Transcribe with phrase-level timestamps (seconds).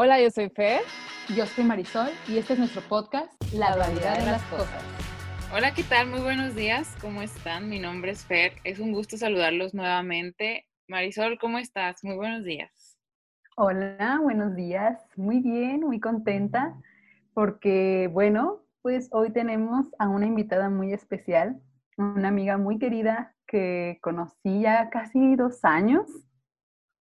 [0.00, 0.82] Hola, yo soy Fer.
[1.34, 4.80] Yo soy Marisol y este es nuestro podcast, La dualidad de las cosas.
[5.52, 6.06] Hola, ¿qué tal?
[6.06, 6.94] Muy buenos días.
[7.00, 7.68] ¿Cómo están?
[7.68, 8.52] Mi nombre es Fer.
[8.62, 10.68] Es un gusto saludarlos nuevamente.
[10.86, 12.04] Marisol, ¿cómo estás?
[12.04, 12.96] Muy buenos días.
[13.56, 15.04] Hola, buenos días.
[15.16, 16.76] Muy bien, muy contenta
[17.34, 21.60] porque, bueno, pues hoy tenemos a una invitada muy especial,
[21.96, 26.06] una amiga muy querida que conocí ya casi dos años.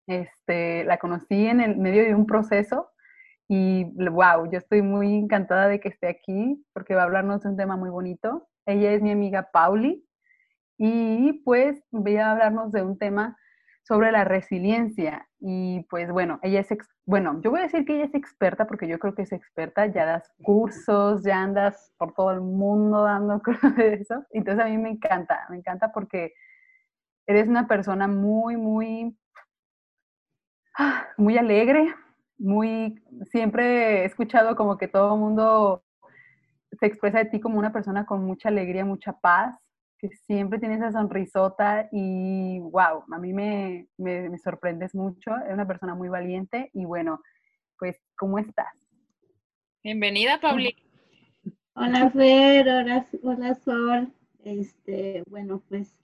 [0.07, 2.91] Este, la conocí en el medio de un proceso
[3.47, 7.49] y wow, yo estoy muy encantada de que esté aquí porque va a hablarnos de
[7.49, 8.47] un tema muy bonito.
[8.65, 10.05] Ella es mi amiga Pauli
[10.77, 13.37] y pues voy a hablarnos de un tema
[13.83, 15.29] sobre la resiliencia.
[15.39, 16.67] Y pues bueno, ella es,
[17.05, 19.85] bueno, yo voy a decir que ella es experta porque yo creo que es experta,
[19.85, 23.41] ya das cursos, ya andas por todo el mundo dando
[23.77, 24.25] de eso.
[24.31, 26.33] Entonces a mí me encanta, me encanta porque
[27.27, 29.17] eres una persona muy, muy,
[30.77, 31.93] ah, muy alegre,
[32.37, 35.83] muy, siempre he escuchado como que todo el mundo
[36.79, 39.57] se expresa de ti como una persona con mucha alegría, mucha paz,
[39.99, 45.67] que siempre tiene esa sonrisota y wow, a mí me, me, sorprendes mucho, es una
[45.67, 47.21] persona muy valiente y bueno,
[47.79, 48.73] pues, ¿cómo estás?
[49.83, 50.75] Bienvenida, Pauli.
[51.73, 54.13] Hola, Fer, hola, hola, Sol.
[54.43, 55.95] Este, bueno, pues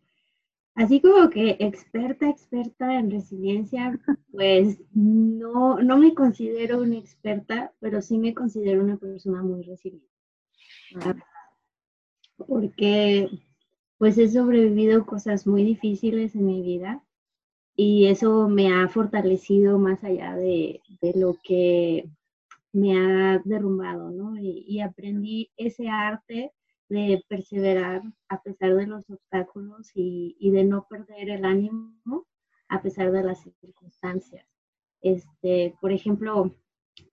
[0.75, 3.99] Así como que experta, experta en resiliencia,
[4.31, 10.07] pues no, no me considero una experta, pero sí me considero una persona muy resiliente.
[12.37, 13.29] Porque
[13.99, 17.03] pues he sobrevivido cosas muy difíciles en mi vida
[17.75, 20.81] y eso me ha fortalecido más allá de,
[21.15, 22.09] lo que
[22.71, 24.35] me ha derrumbado, ¿no?
[24.37, 26.51] y aprendí ese arte
[26.93, 32.27] de perseverar a pesar de los obstáculos y, de no perder el ánimo
[32.69, 34.45] a pesar de las circunstancias.
[35.01, 36.55] Este, por ejemplo,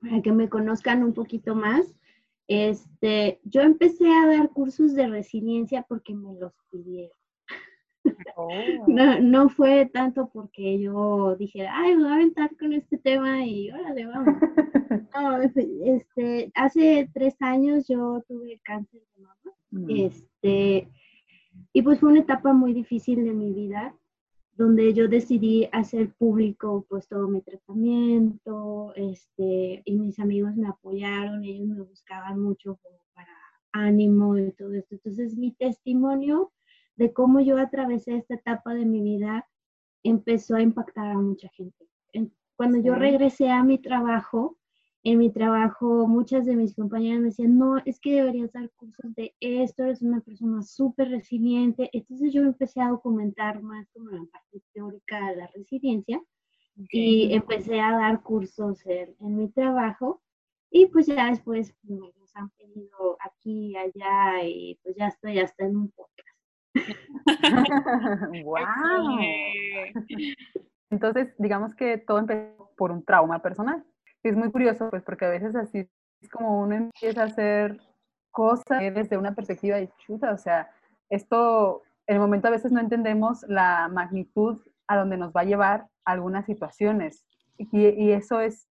[0.00, 1.94] para que me conozcan un poquito más,
[2.46, 7.16] este, yo empecé a dar cursos de resiliencia porque me los pidieron.
[8.36, 8.48] Oh.
[8.86, 13.70] No, no, fue tanto porque yo dije, ay, voy a aventar con este tema y
[13.70, 14.34] órale, vamos.
[15.14, 19.39] No, este, hace tres años yo tuve cáncer de mama
[19.70, 19.90] Mm.
[19.90, 20.88] Este,
[21.72, 23.94] y pues fue una etapa muy difícil de mi vida,
[24.56, 31.44] donde yo decidí hacer público pues todo mi tratamiento, este, y mis amigos me apoyaron,
[31.44, 33.34] ellos me buscaban mucho como para
[33.72, 34.96] ánimo y todo esto.
[34.96, 36.52] Entonces mi testimonio
[36.96, 39.46] de cómo yo atravesé esta etapa de mi vida
[40.02, 41.86] empezó a impactar a mucha gente.
[42.56, 44.58] Cuando yo regresé a mi trabajo,
[45.02, 49.14] en mi trabajo muchas de mis compañeras me decían, no, es que deberías dar cursos
[49.14, 51.88] de esto, eres una persona súper resiliente.
[51.92, 56.20] Entonces yo empecé a documentar más como la parte teórica de la resiliencia
[56.90, 60.22] y empecé a dar cursos en, mi trabajo
[60.70, 65.38] y pues ya después me los han pedido aquí y allá y pues ya estoy
[65.40, 66.28] hasta en un podcast.
[68.44, 69.18] ¡Wow!
[70.90, 73.84] Entonces, digamos que todo empezó por un trauma personal
[74.22, 75.88] es muy curioso, pues, porque a veces así
[76.20, 77.80] es como uno empieza a hacer
[78.30, 80.70] cosas desde una perspectiva de chuta, o sea,
[81.08, 85.44] esto, en el momento a veces no entendemos la magnitud a donde nos va a
[85.44, 87.24] llevar algunas situaciones.
[87.58, 88.68] Y, eso es,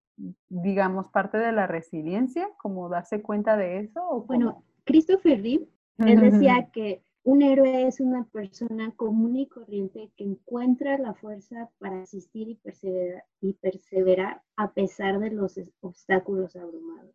[0.49, 4.01] digamos, parte de la resiliencia, como darse cuenta de eso.
[4.09, 5.67] ¿o bueno, Christopher Reeve,
[5.99, 11.69] él decía que un héroe es una persona común y corriente que encuentra la fuerza
[11.77, 17.13] para asistir y perseverar, y perseverar a pesar de los obstáculos abrumadores.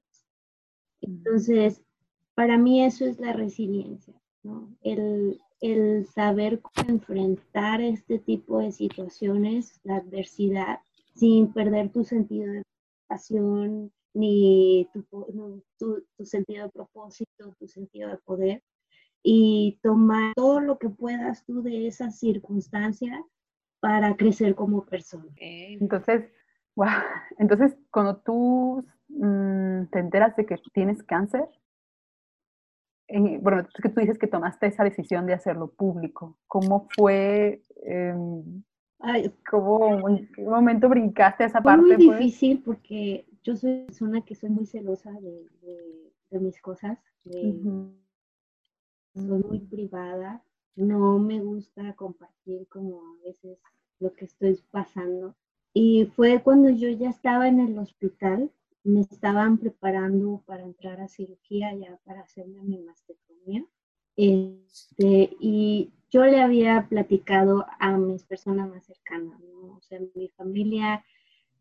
[1.00, 1.82] Entonces,
[2.36, 4.14] para mí eso es la resiliencia,
[4.44, 4.72] ¿no?
[4.82, 10.78] El, el saber enfrentar este tipo de situaciones, la adversidad,
[11.16, 12.62] sin perder tu sentido de
[13.08, 18.62] pasión, ni tu, tu sentido de propósito, tu sentido de poder,
[19.26, 23.24] y tomar todo lo que puedas tú de esa circunstancia
[23.80, 25.32] para crecer como persona.
[25.36, 26.30] Entonces,
[26.76, 26.88] wow.
[27.38, 31.48] Entonces, cuando tú mm, te enteras de que tienes cáncer,
[33.08, 36.38] eh, bueno, es que tú dices que tomaste esa decisión de hacerlo público.
[36.46, 37.62] ¿Cómo fue?
[37.86, 38.14] Eh,
[39.50, 41.86] ¿Cómo, ¿En qué momento brincaste a esa parte?
[41.86, 42.18] Fue muy pues?
[42.18, 45.48] difícil porque yo soy una persona que soy muy celosa de,
[46.30, 46.98] de, mis cosas,
[49.14, 50.42] soy muy privada,
[50.76, 53.58] no me gusta compartir como a veces
[54.00, 55.34] lo que estoy pasando.
[55.72, 58.50] Y fue cuando yo ya estaba en el hospital,
[58.84, 63.64] me estaban preparando para entrar a cirugía ya para hacerme mi mastectomía.
[64.16, 69.76] Este, y yo le había platicado a mis personas más cercanas, ¿no?
[69.76, 71.04] O sea, mi familia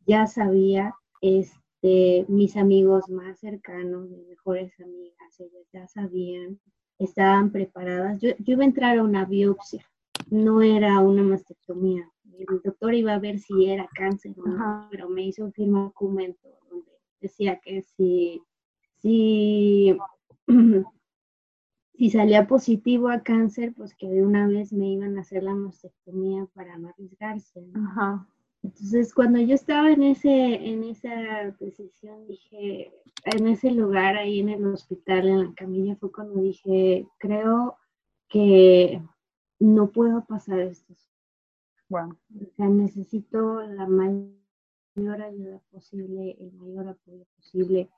[0.06, 6.60] ya sabía, este, mis amigos más cercanos, mis mejores amigas, ellas ya sabían,
[7.00, 8.20] estaban preparadas.
[8.22, 9.86] Yo, yo iba a entrar a una biopsia,
[10.30, 12.10] no era una mastectomía.
[12.38, 15.88] El doctor iba a ver si era cáncer o no, pero me hizo firmar un
[15.90, 16.92] documento donde
[17.22, 18.42] decía que si,
[19.02, 19.96] si,
[21.96, 25.54] si salía positivo a cáncer, pues que de una vez me iban a hacer la
[25.54, 27.64] mastectomía para no arriesgarse.
[27.76, 28.28] Ajá.
[28.64, 32.94] Entonces, cuando yo estaba en, ese, en esa decisión, dije,
[33.26, 37.78] en ese lugar, ahí en el hospital, en la camilla, fue cuando dije, creo
[38.30, 39.02] que
[39.60, 40.96] no puedo pasar esto.
[41.90, 42.18] Wow.
[42.42, 47.90] O sea, necesito la mayor ayuda posible, el mayor apoyo posible.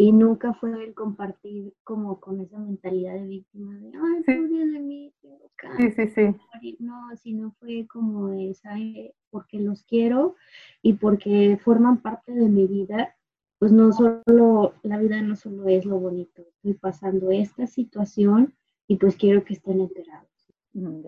[0.00, 4.32] Y nunca fue el compartir como con esa mentalidad de víctima de, ay, sí.
[4.32, 5.92] de mí, tengo cáncer.
[5.92, 6.76] Sí, sí, sí.
[6.78, 9.12] No, sino fue como de.
[9.28, 10.36] Porque los quiero
[10.82, 13.16] y porque forman parte de mi vida.
[13.58, 16.42] Pues no solo, la vida no solo es lo bonito.
[16.42, 18.54] Estoy pasando esta situación
[18.86, 20.28] y pues quiero que estén enterados.
[20.74, 21.02] Mm.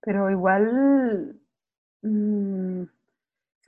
[0.00, 1.40] Pero igual,
[2.02, 2.82] mm,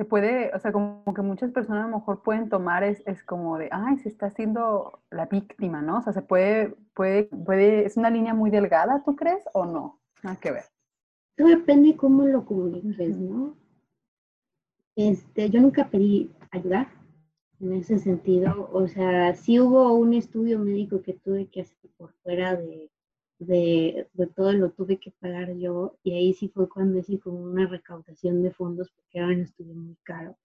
[0.01, 3.23] se puede, o sea, como que muchas personas a lo mejor pueden tomar es, es,
[3.23, 5.99] como de, ay, se está haciendo la víctima, ¿no?
[5.99, 10.01] O sea, se puede, puede, puede, es una línea muy delgada, ¿tú crees o no?
[10.23, 10.65] Nada que ver.
[11.37, 13.55] Todo depende cómo lo comuniques, ¿no?
[14.97, 16.87] Este, yo nunca pedí ayudar
[17.61, 22.15] en ese sentido, o sea, sí hubo un estudio médico que tuve que hacer por
[22.23, 22.91] fuera de,
[23.41, 24.07] de,
[24.37, 28.43] todo lo tuve que pagar yo y ahí sí fue cuando hice como una recaudación
[28.43, 30.37] de fondos porque era un estudio muy caro.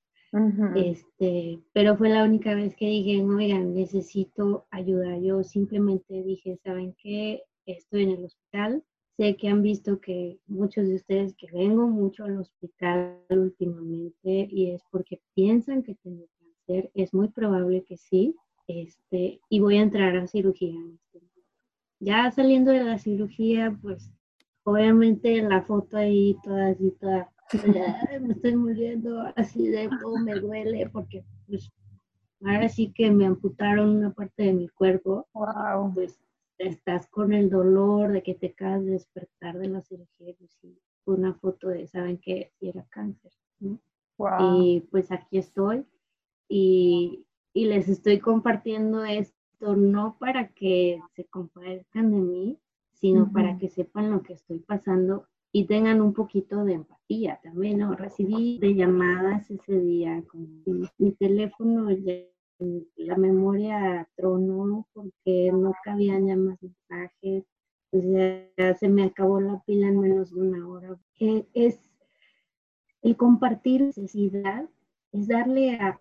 [0.75, 5.17] este, pero fue la única vez que dije, oigan, necesito ayuda.
[5.19, 7.43] Yo simplemente dije, ¿saben qué?
[7.65, 8.83] Estoy en el hospital.
[9.17, 14.71] Sé que han visto que muchos de ustedes que vengo mucho al hospital últimamente y
[14.71, 16.91] es porque piensan que tengo cáncer.
[16.93, 18.35] Es muy probable que sí.
[18.67, 21.24] Este, y voy a entrar a cirugía en este
[21.99, 24.11] ya saliendo de la cirugía, pues
[24.63, 27.31] obviamente la foto ahí toda así, toda,
[28.21, 31.71] me estoy muriendo así de todo me duele porque pues
[32.43, 35.27] ahora sí que me amputaron una parte de mi cuerpo.
[35.33, 35.93] Wow.
[35.93, 36.19] Pues
[36.57, 40.77] estás con el dolor de que te acabas de despertar de la cirugía, pues sí,
[41.05, 43.31] una foto de, saben que era cáncer,
[44.17, 44.63] Wow.
[44.63, 45.85] Y pues aquí estoy
[46.47, 52.59] y, y les estoy compartiendo esto no para que se compadezcan de mí,
[52.93, 57.79] sino para que sepan lo que estoy pasando y tengan un poquito de empatía también,
[57.79, 57.95] ¿no?
[57.95, 60.63] Recibí de llamadas ese día, con
[60.97, 61.87] mi, teléfono,
[62.97, 67.45] la memoria tronó porque no cabían ya más mensajes,
[67.89, 68.03] pues
[68.57, 70.97] ya, se me acabó la pila en menos de una hora.
[71.19, 71.79] Eh, es
[73.01, 74.69] el compartir necesidad
[75.15, 75.99] es darle a,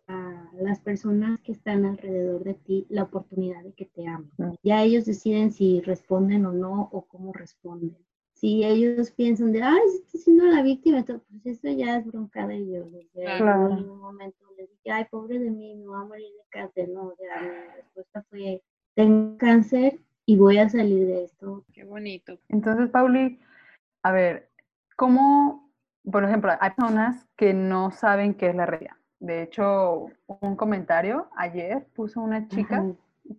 [0.60, 4.30] las personas que están alrededor de ti la oportunidad de que te amen.
[4.62, 7.96] Ya ellos deciden si responden o no o cómo responden.
[8.34, 12.56] Si ellos piensan de, ay, estoy siendo la víctima, pues eso ya es bronca de
[12.56, 12.86] ellos.
[13.12, 13.78] claro.
[13.78, 16.88] En un momento les dije, ay, pobre de mí, me voy a morir de cáncer.
[16.88, 18.62] No, o sea, mi respuesta fue,
[18.94, 21.64] tengo cáncer y voy a salir de esto.
[21.72, 22.38] Qué bonito.
[22.48, 23.40] Entonces, Pauli,
[24.02, 24.50] a ver,
[24.96, 25.72] ¿cómo,
[26.10, 28.96] por ejemplo, hay personas que no saben qué es la realidad?
[29.24, 32.84] De hecho, un comentario ayer puso una chica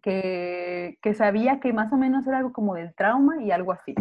[0.01, 3.93] que, sabía que más o menos era algo como del trauma y algo así,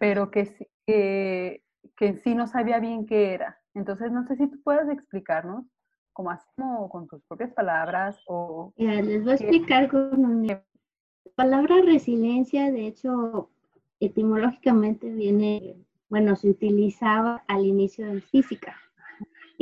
[0.00, 1.62] pero que, que,
[1.98, 3.58] que sí no sabía bien qué era.
[3.74, 5.66] Entonces, no sé si tú puedes explicarnos,
[6.14, 8.72] como así como con tus propias palabras o...
[8.78, 10.62] les voy a explicar con La
[11.34, 13.50] palabra resiliencia, de hecho,
[14.00, 15.76] etimológicamente viene,
[16.08, 18.76] bueno, se utilizaba al inicio en física.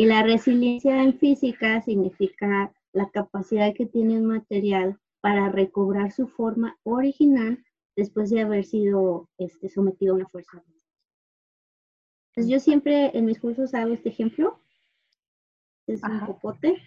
[0.00, 6.26] Y la resiliencia en física significa la capacidad que tiene un material para recobrar su
[6.26, 7.62] forma original
[7.96, 10.64] después de haber sido este, sometido a una fuerza.
[12.28, 14.58] Entonces yo siempre en mis cursos hago este ejemplo.
[15.86, 16.78] es un popote.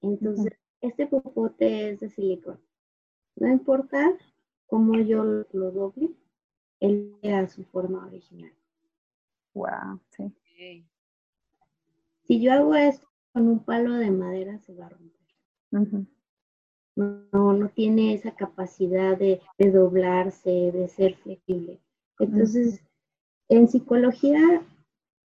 [0.00, 2.60] Entonces, este popote es de silicona.
[3.36, 4.18] No importa
[4.66, 6.10] cómo yo lo doble,
[6.80, 8.52] él a su forma original.
[9.54, 10.34] Wow, sí.
[12.24, 16.06] Si yo hago esto con un palo de madera, se va a romper.
[16.96, 21.80] no, no, tiene esa capacidad de, doblarse, de ser flexible.
[22.18, 22.80] Entonces,
[23.48, 24.62] en psicología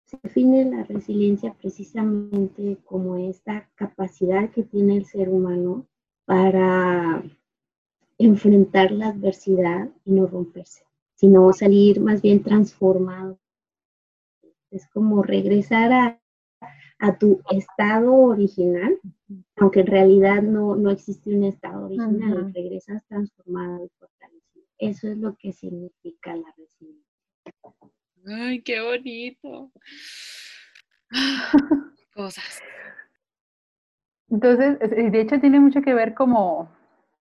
[0.06, 5.86] se define la resiliencia precisamente como esta capacidad que tiene el ser humano
[6.26, 7.24] para
[8.18, 10.84] enfrentar la adversidad y no romperse,
[11.16, 13.38] sino salir más bien transformado.
[14.72, 16.22] Es como regresar a,
[17.00, 19.00] a tu estado original,
[19.58, 24.66] aunque en realidad no, no existe un estado original, regresas transformado y fortalecido.
[24.80, 27.08] Eso es lo que significa la resiliencia.
[28.26, 29.72] Ay, qué bonito.
[32.14, 32.62] Cosas.
[34.30, 36.70] Entonces, de hecho tiene mucho que ver como,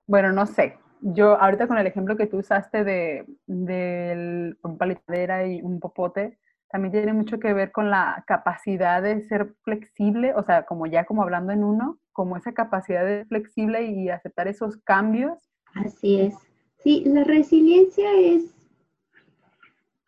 [0.07, 5.47] bueno, no sé, yo ahorita con el ejemplo que tú usaste de, del un palitadera
[5.47, 6.39] y un popote,
[6.73, 11.05] también tiene mucho que ver con la capacidad de ser flexible, o sea, como ya
[11.05, 15.39] como hablando en uno, como esa capacidad de flexible y aceptar esos cambios.
[15.75, 16.35] Así es.
[16.79, 18.55] Sí, la resiliencia es,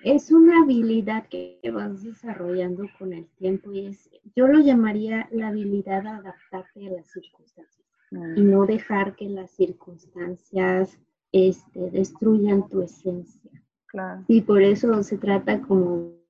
[0.02, 5.48] es una habilidad que vas desarrollando con el tiempo y es, yo lo llamaría la
[5.48, 8.50] habilidad de adaptarte a las circunstancias y mm.
[8.50, 10.98] no dejar que las circunstancias
[11.30, 13.50] este, destruyan tu esencia.
[13.88, 14.24] Claro.
[14.28, 16.23] Y por eso se trata como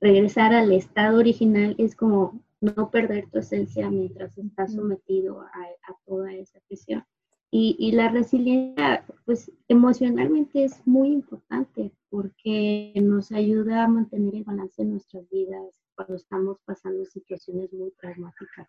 [0.00, 6.32] regresar al estado original es como no perder tu esencia mientras estás sometido a, toda
[6.32, 7.04] esa presión.
[7.56, 14.82] Y, la resiliencia, pues emocionalmente es muy importante porque nos ayuda a mantener el balance
[14.82, 18.68] en nuestras vidas cuando estamos pasando situaciones muy traumáticas.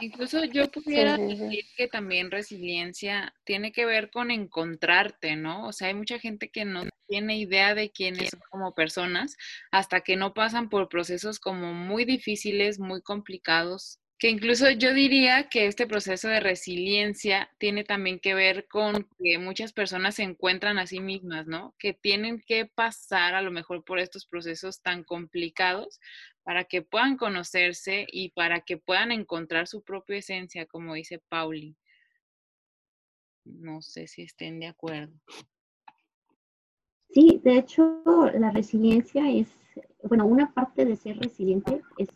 [0.00, 5.66] Incluso yo pudiera decir que también resiliencia tiene que ver con encontrarte, ¿no?
[5.68, 9.36] O sea, hay mucha gente que no tiene idea de quiénes son como personas
[9.70, 15.48] hasta que no pasan por procesos como muy difíciles, muy complicados que incluso yo diría
[15.48, 20.78] que este proceso de resiliencia tiene también que ver con que muchas personas se encuentran
[20.78, 21.74] a sí mismas, ¿no?
[21.78, 26.00] Que tienen que pasar a lo mejor por estos procesos tan complicados
[26.42, 31.78] para que puedan conocerse y para que puedan encontrar su propia esencia, como dice Pauli.
[33.46, 35.14] No sé si estén de acuerdo.
[37.08, 38.02] Sí, de hecho,
[38.38, 39.48] la resiliencia es,
[40.02, 42.10] bueno, una parte de ser resiliente es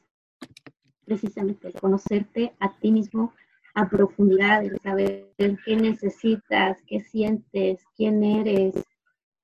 [1.05, 3.33] precisamente conocerte a ti mismo
[3.75, 8.75] a profundidad, el saber qué necesitas, qué sientes, quién eres,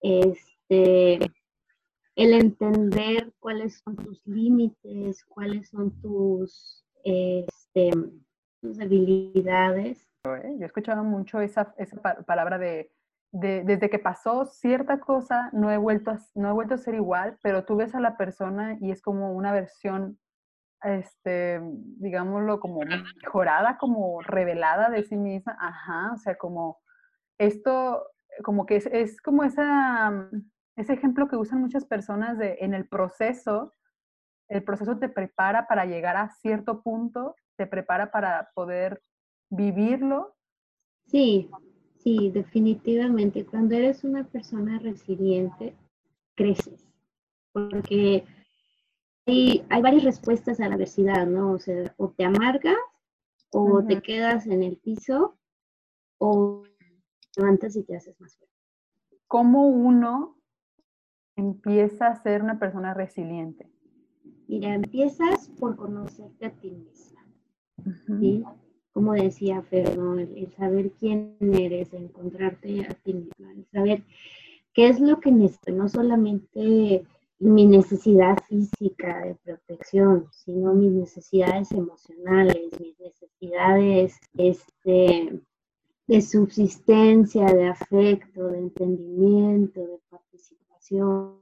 [0.00, 1.16] este,
[2.14, 7.90] el entender cuáles son tus límites, cuáles son tus, este,
[8.60, 10.06] tus debilidades.
[10.24, 12.92] Yo he escuchado mucho esa, esa palabra de,
[13.32, 16.94] de, desde que pasó cierta cosa, no he, vuelto a, no he vuelto a ser
[16.94, 20.18] igual, pero tú ves a la persona y es como una versión
[20.82, 22.80] este, digámoslo, como
[23.22, 26.80] mejorada, como revelada de sí misma, ajá, o sea, como
[27.38, 28.06] esto,
[28.42, 32.74] como que es, es como esa, mm, ese ejemplo que usan muchas personas de en
[32.74, 33.72] el proceso,
[34.48, 39.02] el proceso te prepara para llegar a cierto punto, te prepara para poder
[39.50, 40.34] vivirlo.
[41.06, 41.50] Sí,
[41.98, 43.44] sí, definitivamente.
[43.44, 45.76] Cuando eres una persona resiliente,
[46.34, 46.88] creces,
[47.52, 48.24] porque
[49.26, 51.52] hay, varias respuestas a la adversidad, ¿no?
[51.52, 52.76] O sea, o te amargas,
[53.50, 55.36] o te quedas en el piso,
[56.18, 58.54] o te levantas y te haces más fuerte.
[59.26, 60.36] ¿Cómo uno
[61.36, 63.70] empieza a ser una persona resiliente?
[64.48, 67.24] Mira, empiezas por conocerte a ti misma.
[68.06, 68.44] ¿sí?
[68.92, 74.02] Como decía Fer, el, saber quién eres, encontrarte a ti misma, el saber
[74.72, 77.04] qué es lo que necesitas, no solamente
[77.40, 85.40] mi necesidad física de protección, sino mis necesidades emocionales, mis necesidades este,
[86.06, 91.40] de subsistencia, de afecto, de entendimiento, de participación,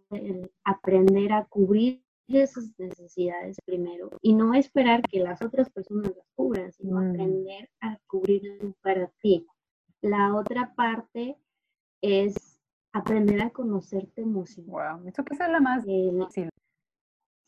[0.64, 6.72] aprender a cubrir esas necesidades primero y no esperar que las otras personas las cubran,
[6.72, 7.10] sino mm.
[7.10, 9.46] aprender a cubrirlas para ti.
[10.00, 11.38] La otra parte
[12.02, 12.57] es
[12.92, 14.98] aprender a conocerte emocional.
[14.98, 15.84] Wow, eso que es la más.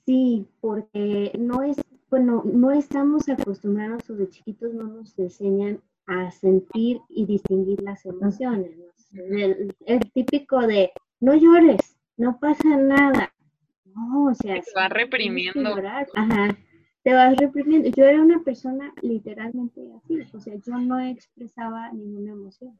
[0.06, 1.76] Sí, porque no es,
[2.08, 8.04] bueno, no estamos acostumbrados o de chiquitos no nos enseñan a sentir y distinguir las
[8.04, 8.72] emociones.
[9.12, 13.32] El, típico de no llores, no pasa nada.
[13.84, 15.74] No, o sea, te vas reprimiendo.
[16.14, 16.56] Ajá,
[17.02, 17.90] te vas reprimiendo.
[17.90, 22.78] Yo era una persona literalmente así, o sea, yo no expresaba ninguna emoción.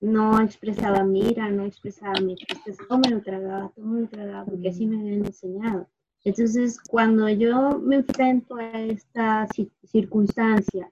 [0.00, 4.44] No expresaba mira, no expresaba mi tristeza, todo me lo tragaba, todo me lo tragaba,
[4.44, 5.88] porque así me habían enseñado.
[6.24, 9.46] Entonces, cuando yo me enfrento a esta
[9.84, 10.90] circunstancia,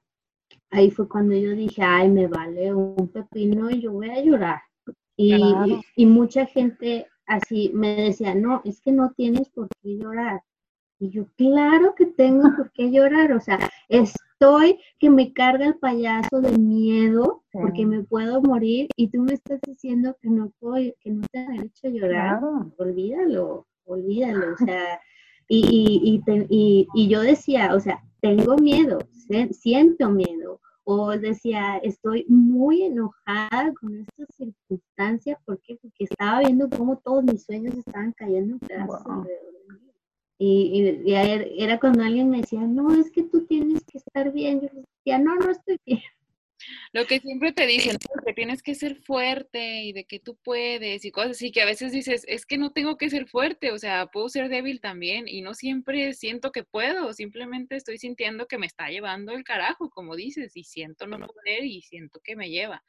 [0.70, 4.60] ahí fue cuando yo dije, ay, me vale un pepino y yo voy a llorar.
[5.16, 5.34] Y,
[5.96, 10.42] y, mucha gente así me decía, no, es que no tienes por qué llorar.
[10.98, 13.58] Y yo, claro que tengo por qué llorar, o sea,
[14.38, 19.34] estoy que me carga el payaso de miedo porque me puedo morir y tú me
[19.34, 22.40] estás diciendo que no puedo, que no tengo derecho a llorar.
[22.76, 25.00] Olvídalo, olvídalo, o sea,
[25.48, 28.98] Y, y, y, yo decía, o sea, tengo miedo,
[29.52, 35.76] siento miedo, o decía, estoy muy enojada con esta circunstancia, ¿por qué?
[35.80, 39.26] Porque estaba viendo cómo todos mis sueños estaban cayendo en pedazos
[40.38, 41.14] Y, y,
[41.62, 44.60] era cuando alguien me decía, no, es que tú tienes que estar bien.
[44.60, 46.02] Yo decía, no, no estoy bien.
[46.92, 51.04] Lo que siempre te dicen, que tienes que ser fuerte y de que tú puedes
[51.04, 53.78] y cosas así, que a veces dices, es que no tengo que ser fuerte, o
[53.78, 58.58] sea, puedo ser débil también y no siempre siento que puedo, simplemente estoy sintiendo que
[58.58, 62.50] me está llevando el carajo, como dices, y siento no poder y siento que me
[62.50, 62.82] lleva.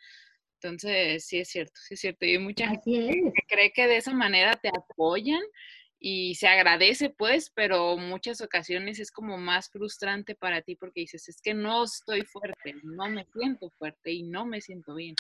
[0.62, 2.26] Entonces, sí es cierto, sí es cierto.
[2.26, 5.42] Y hay mucha gente que cree que de esa manera te apoyan
[6.00, 11.28] y se agradece pues, pero muchas ocasiones es como más frustrante para ti porque dices,
[11.28, 15.16] es que no estoy fuerte, no me siento fuerte y no me siento bien.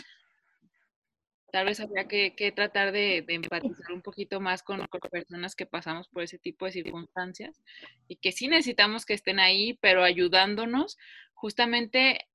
[1.51, 6.09] Tal vez habría que, tratar de, empatizar un poquito más con, con, personas que pasamos
[6.09, 7.63] por ese tipo de circunstancias
[8.07, 10.97] y que sí necesitamos que estén ahí, pero ayudándonos
[11.33, 12.27] justamente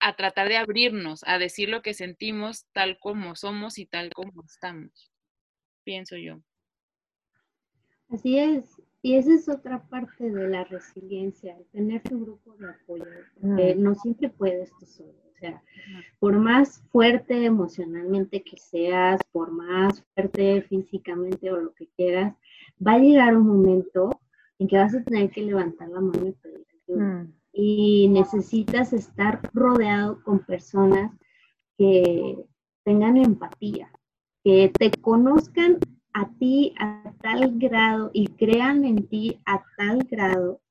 [0.00, 4.42] a tratar de abrirnos, a decir lo que sentimos tal como somos y tal como
[4.44, 5.10] estamos,
[5.84, 6.42] pienso yo.
[8.08, 8.80] Así es.
[9.02, 13.04] Y esa es otra parte de la resiliencia, tener tu grupo de apoyo.
[13.40, 13.80] Mm.
[13.80, 15.14] no siempre puedes tú solo.
[15.36, 15.62] O sea,
[16.18, 22.34] por más fuerte emocionalmente que seas, por más fuerte físicamente o lo que quieras,
[22.84, 24.18] va a llegar un momento
[24.58, 27.04] en que vas a tener que levantar la mano y pedir ayuda.
[27.04, 27.34] Mm.
[27.52, 31.12] Y necesitas estar rodeado con personas
[31.78, 32.44] que
[32.84, 33.90] tengan empatía,
[34.42, 35.78] que te conozcan
[36.16, 40.62] a ti a tal grado y crean en ti a tal grado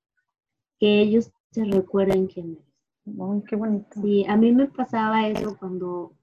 [0.79, 3.43] que ellos se recuerden quién eres.
[3.47, 4.01] Qué bonito.
[4.01, 6.13] Sí, a mí me pasaba eso cuando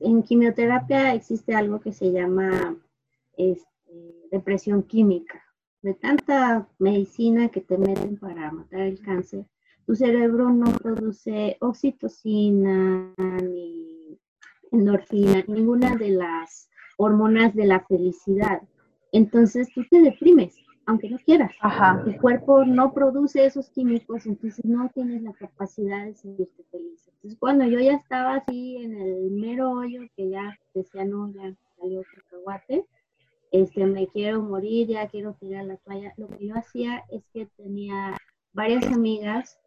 [0.00, 2.76] en quimioterapia existe algo que se llama
[3.38, 5.42] este, depresión química.
[5.80, 9.46] De tanta medicina que te meten para matar el cáncer,
[9.86, 14.20] tu cerebro no produce oxitocina ni
[14.70, 16.68] endorfina, ninguna de las
[17.04, 18.62] hormonas de la felicidad.
[19.12, 21.52] Entonces tú te deprimes, aunque no quieras.
[21.60, 22.02] Ajá.
[22.06, 27.08] El cuerpo no produce esos químicos, entonces no tienes la capacidad de sentirte feliz.
[27.14, 31.54] Entonces cuando yo ya estaba así en el mero hoyo, que ya decía, no, ya
[31.78, 32.86] salió cacahuate,
[33.52, 37.46] este, me quiero morir, ya quiero tirar la toalla, lo que yo hacía es que
[37.56, 38.16] tenía
[38.54, 39.58] varias amigas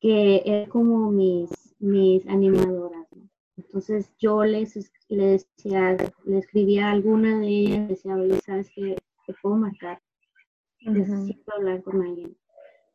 [0.00, 3.29] que eran como mis, mis animadoras, ¿no?
[3.66, 4.74] Entonces yo les,
[5.08, 8.96] les decía, le escribía a alguna de ellas, decía, oye, ¿sabes qué?
[9.26, 10.00] Te puedo matar.
[10.80, 12.36] Necesito hablar con alguien.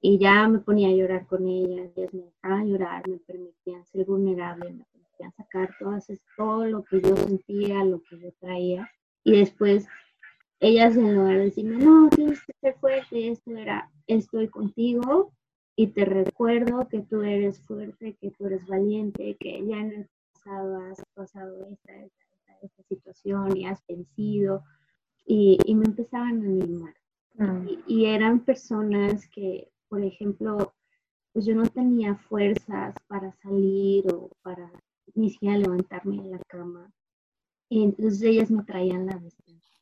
[0.02, 4.06] Y ya me ponía a llorar con ellas, ellas me dejaban llorar, me permitían ser
[4.06, 8.90] vulnerable, me permitían sacar todas, todo lo que yo sentía, lo que yo traía.
[9.24, 9.88] Y después
[10.60, 15.32] ellas en lugar de decirme, no, tienes que ser fuerte, esto era, estoy contigo
[15.76, 19.78] y te recuerdo que tú eres fuerte, que tú eres valiente, que ya
[20.46, 21.94] no has pasado esta,
[22.62, 24.64] esta, situación y has vencido.
[25.26, 26.94] Y, y, me empezaban a animar.
[27.34, 27.68] Mm.
[27.88, 30.74] Y, eran personas que, por ejemplo,
[31.34, 34.72] pues yo no tenía fuerzas para salir o para
[35.16, 36.92] ni siquiera levantarme de la cama.
[37.70, 39.74] Y entonces ellas me traían la despensa.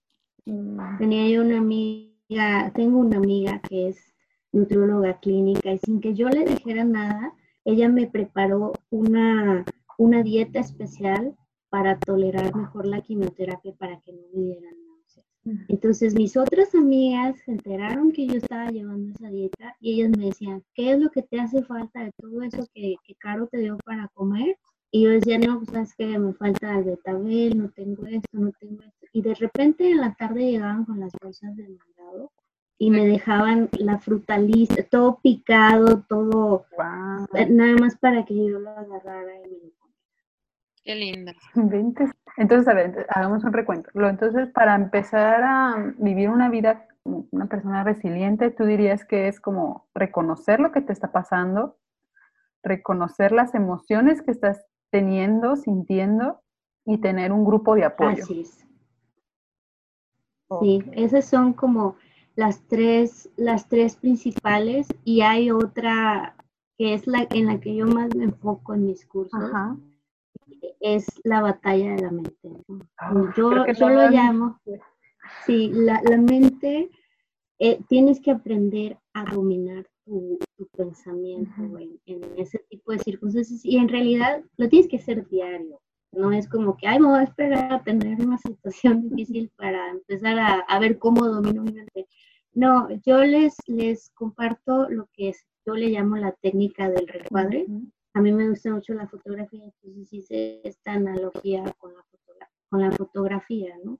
[0.45, 0.97] Mm.
[0.97, 4.13] Tenía yo una amiga, tengo una amiga que es
[4.51, 7.33] nutrióloga clínica y sin que yo le dijera nada,
[7.65, 9.65] ella me preparó una
[9.97, 11.35] una dieta especial
[11.69, 15.25] para tolerar mejor la quimioterapia para que no me dieran náuseas.
[15.67, 20.25] Entonces mis otras amigas se enteraron que yo estaba llevando esa dieta y ellas me
[20.25, 23.57] decían, ¿qué es lo que te hace falta de todo eso que, que Caro te
[23.57, 24.57] dio para comer?
[24.91, 28.51] Y yo decía, no, pues sabes que me falta el betabel, no tengo esto, no
[28.59, 29.07] tengo esto.
[29.11, 32.31] Y de repente en la tarde llegaban con las bolsas de mandado
[32.77, 36.65] y me dejaban la fruta lista, todo picado, todo,
[37.49, 39.82] nada más para que yo lo agarrara y me lo
[40.83, 41.33] Qué linda.
[42.35, 43.89] Entonces, a ver, hagamos un recuento.
[43.93, 49.87] Entonces, para empezar a vivir una vida, una persona resiliente, tú dirías que es como
[49.93, 51.77] reconocer lo que te está pasando,
[52.63, 56.41] reconocer las emociones que estás teniendo, sintiendo
[56.85, 58.23] y tener un grupo de apoyo.
[58.23, 58.67] Así es.
[60.59, 61.95] Sí, esas son como
[62.35, 66.35] las tres, las tres principales y hay otra
[66.77, 69.41] que es la en la que yo más me enfoco en mis cursos.
[69.41, 69.77] Ajá
[70.83, 72.49] es la batalla de la mente.
[72.97, 74.59] Ah, yo, lo llamo,
[75.45, 76.89] sí, la, mente,
[77.57, 80.37] eh, tienes que aprender a dominar tu,
[80.75, 81.51] pensamiento
[82.05, 85.79] en, ese tipo de circunstancias y en realidad lo tienes que hacer diario.
[86.11, 89.89] No es como que, ay, me voy a esperar a tener una situación difícil para
[89.89, 92.07] empezar a, a ver cómo domino mi mente.
[92.53, 97.65] No, yo les, les comparto lo que es, yo le llamo la técnica del recuadre.
[98.13, 102.05] A mí me gusta mucho la fotografía, entonces hice esta analogía con la,
[102.69, 103.99] con la fotografía, ¿no?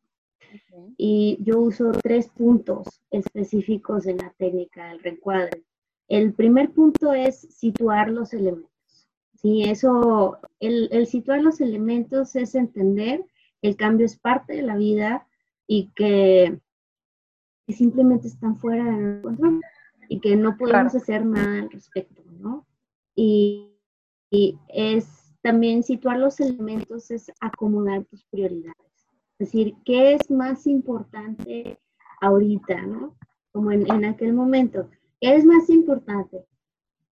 [0.97, 5.63] Y yo uso tres puntos específicos en la técnica del recuadre.
[6.08, 8.71] El primer punto es situar los elementos.
[9.36, 13.26] Sí, eso, el, el situar los elementos es entender
[13.62, 15.28] que el cambio es parte de la vida
[15.67, 16.60] y que,
[17.67, 19.62] simplemente están fuera de control
[20.10, 22.67] y que no podemos hacer nada al respecto, ¿no?
[23.15, 23.72] Y,
[24.34, 28.76] y es también situar los elementos, es acomodar tus prioridades.
[29.38, 31.78] Es decir, ¿qué es más importante
[32.19, 33.15] ahorita, no?
[33.52, 34.89] Como en, en aquel momento.
[35.22, 36.43] ¿Qué es más importante?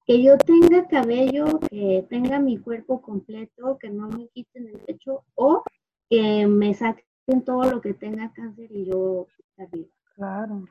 [0.06, 5.24] Que yo tenga cabello, que tenga mi cuerpo completo, que no me quiten el pecho,
[5.34, 5.64] o
[6.08, 9.26] que me saquen todo lo que tenga cáncer y yo
[9.56, 9.88] arriba.
[10.14, 10.68] Claro.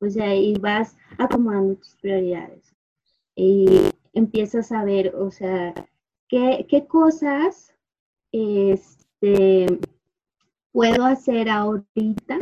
[0.00, 2.74] Pues ahí vas acomodando tus prioridades
[3.36, 5.74] y empiezas a ver, o sea,
[6.28, 7.74] qué, qué cosas
[8.32, 9.66] este,
[10.72, 12.38] puedo hacer ahorita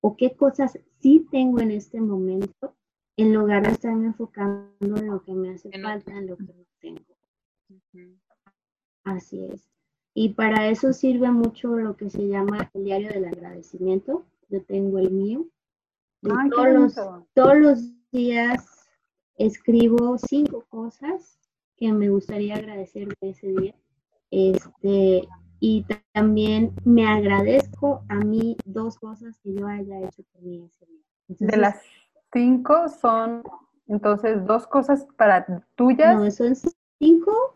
[0.00, 2.74] o qué cosas sí tengo en este momento
[3.16, 6.66] en lugar de estarme enfocando en lo que me hace falta, en lo que no
[6.80, 7.16] tengo.
[9.04, 9.68] Así es.
[10.14, 14.26] Y para eso sirve mucho lo que se llama el diario del agradecimiento.
[14.48, 15.46] Yo tengo el mío.
[16.22, 16.94] todos, los,
[17.34, 18.75] todos los días
[19.38, 21.38] escribo cinco cosas
[21.76, 23.74] que me gustaría agradecer de ese día.
[24.30, 25.28] Este,
[25.60, 30.86] y también me agradezco a mí dos cosas que yo haya hecho por mí ese
[30.86, 31.02] día.
[31.28, 31.80] de las
[32.32, 33.42] cinco son
[33.88, 35.46] entonces dos cosas para
[35.76, 36.16] tuyas.
[36.16, 36.54] No, son
[36.98, 37.52] cinco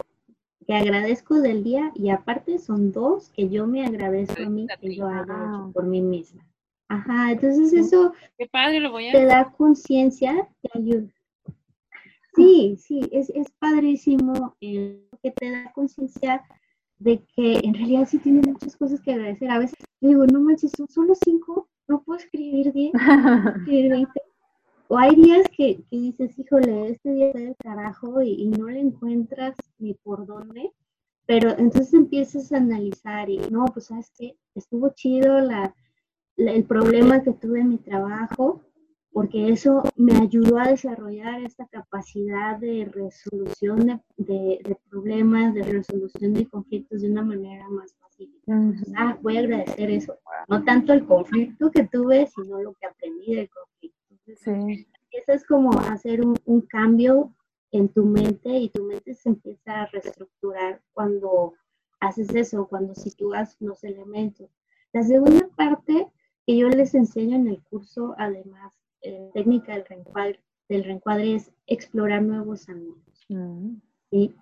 [0.67, 4.95] que agradezco del día y aparte son dos que yo me agradezco a mí que
[4.95, 6.47] yo haya hecho por mí misma.
[6.89, 11.09] Ajá, entonces eso Qué padre, lo voy a te da conciencia, te ayuda.
[12.35, 15.03] Sí, sí, es, es padrísimo que
[15.37, 16.43] te da conciencia
[16.99, 19.51] de que en realidad sí tiene muchas cosas que agradecer.
[19.51, 22.93] A veces digo, no manches, son solo cinco, no puedo escribir diez,
[23.57, 24.23] escribir veinte.
[24.89, 28.81] O hay días que, que, dices, híjole, este día está del carajo y, no le
[28.81, 30.73] encuentras ni por dónde,
[31.27, 35.75] pero entonces empiezas a analizar y no, pues sabes que estuvo chido la,
[36.37, 38.63] el problema que tuve en mi trabajo,
[39.13, 46.35] porque eso me ayudó a desarrollar esta capacidad de resolución de, de, problemas, de resolución
[46.35, 48.33] de conflictos de una manera más fácil.
[48.97, 50.19] ah, voy a agradecer eso.
[50.49, 53.99] No tanto el conflicto que tuve, sino lo que aprendí del conflicto.
[54.37, 54.87] Sí.
[55.11, 57.35] Eso es como hacer un, un, cambio
[57.73, 61.55] en tu mente y tu mente se empieza a reestructurar cuando
[61.99, 64.49] haces eso, cuando sitúas los elementos.
[64.93, 66.09] La segunda parte
[66.47, 71.51] que yo les enseño en el curso, además, eh, técnica del reencuadre, del reencuadre es
[71.67, 73.27] explorar nuevos ángulos.
[73.29, 73.77] Mm.
[74.11, 74.35] ¿sí?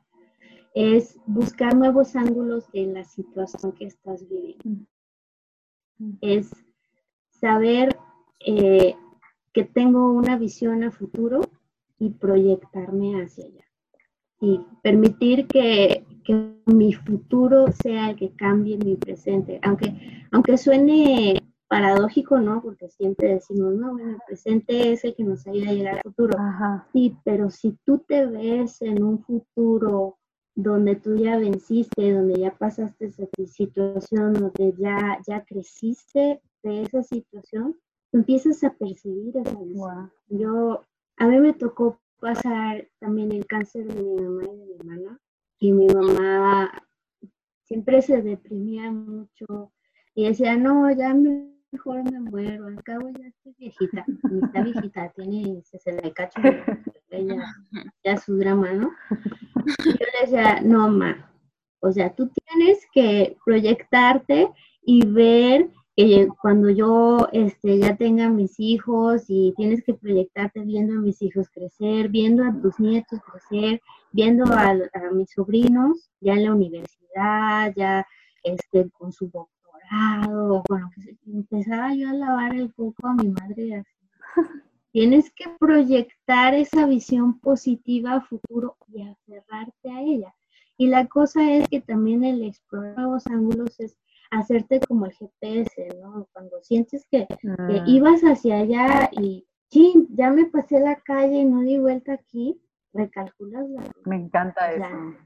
[0.74, 4.86] Es buscar nuevos ángulos de la situación que estás viviendo.
[5.98, 6.12] Mm.
[6.20, 6.50] Es
[7.30, 7.96] saber
[8.40, 8.94] eh,
[9.52, 11.40] que tengo una visión a futuro
[11.98, 13.64] y proyectarme hacia allá.
[14.40, 19.58] Y permitir que, que, mi futuro sea el que cambie mi presente.
[19.62, 21.37] Aunque, aunque suene
[21.68, 22.62] paradójico, ¿no?
[22.62, 26.02] Porque siempre decimos, no, bueno, el presente es el que nos ayuda a llegar al
[26.02, 26.38] futuro.
[26.92, 30.18] Sí, pero si tú te ves en un futuro
[30.54, 37.02] donde tú ya venciste, donde ya pasaste esa situación, donde ya, ya creciste de esa
[37.02, 37.76] situación,
[38.12, 40.10] empiezas a percibir esa visión.
[40.28, 40.82] Yo,
[41.18, 45.20] a mí me tocó pasar también el cáncer de mi mamá y de mi hermana,
[45.60, 46.72] y mi mamá
[47.62, 49.72] siempre se deprimía mucho
[50.14, 51.14] y decía, no, ya
[51.70, 54.04] mejor me muero, al cabo ya estoy viejita,
[54.42, 56.40] está viejita, tiene 60 y cacho,
[57.10, 57.54] ya,
[58.04, 58.90] ya su drama, ¿no?
[59.84, 61.30] Y yo le decía, no, ma,
[61.80, 64.50] o sea, tú tienes que proyectarte
[64.82, 65.70] y ver
[66.40, 71.48] cuando yo este, ya tenga mis hijos y tienes que proyectarte viendo a mis hijos
[71.50, 74.74] crecer, viendo a tus nietos crecer, viendo a,
[75.12, 78.06] mis sobrinos ya en la universidad, ya
[78.44, 79.28] este, con su
[79.88, 83.84] doctorado, bueno, que empezaba yo a lavar el coco a mi madre
[84.92, 90.34] Tienes que proyectar esa visión positiva a futuro y aferrarte a ella.
[90.78, 93.98] Y la cosa es que también el explorar nuevos ángulos es
[94.30, 96.26] hacerte como el GPS, ¿no?
[96.32, 97.84] Cuando sientes que, ah.
[97.86, 102.60] ibas hacia allá y, sí, ya me pasé la calle y no di vuelta aquí,
[102.94, 104.00] recalculas la ruta.
[104.08, 105.16] Me encanta eso.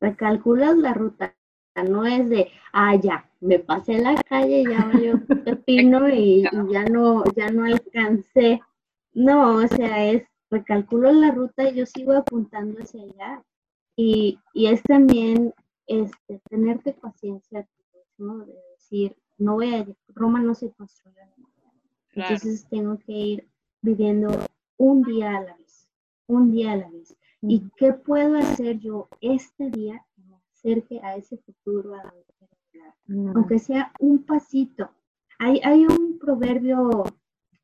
[0.00, 1.34] recalculas la ruta.
[1.82, 6.84] No es de, ah, ya, me pasé la calle, ya yo pepino y, y ya
[6.84, 8.60] no, ya no alcancé
[9.18, 13.42] no, o sea, es recalculo la ruta y yo sigo apuntando hacia allá.
[13.96, 15.52] Y, y es también
[15.88, 17.68] este, tenerte paciencia,
[18.16, 18.46] ¿no?
[18.46, 21.16] De decir, no voy a, Roma no se construye.
[22.12, 23.48] Entonces tengo que ir
[23.82, 24.28] viviendo
[24.76, 25.88] un día a la vez,
[26.28, 27.16] un día a la vez.
[27.42, 30.04] ¿Y qué puedo hacer yo este día
[30.68, 32.12] acerque a ese futuro, a
[33.34, 34.90] aunque sea un pasito?
[35.38, 37.04] Hay, hay un proverbio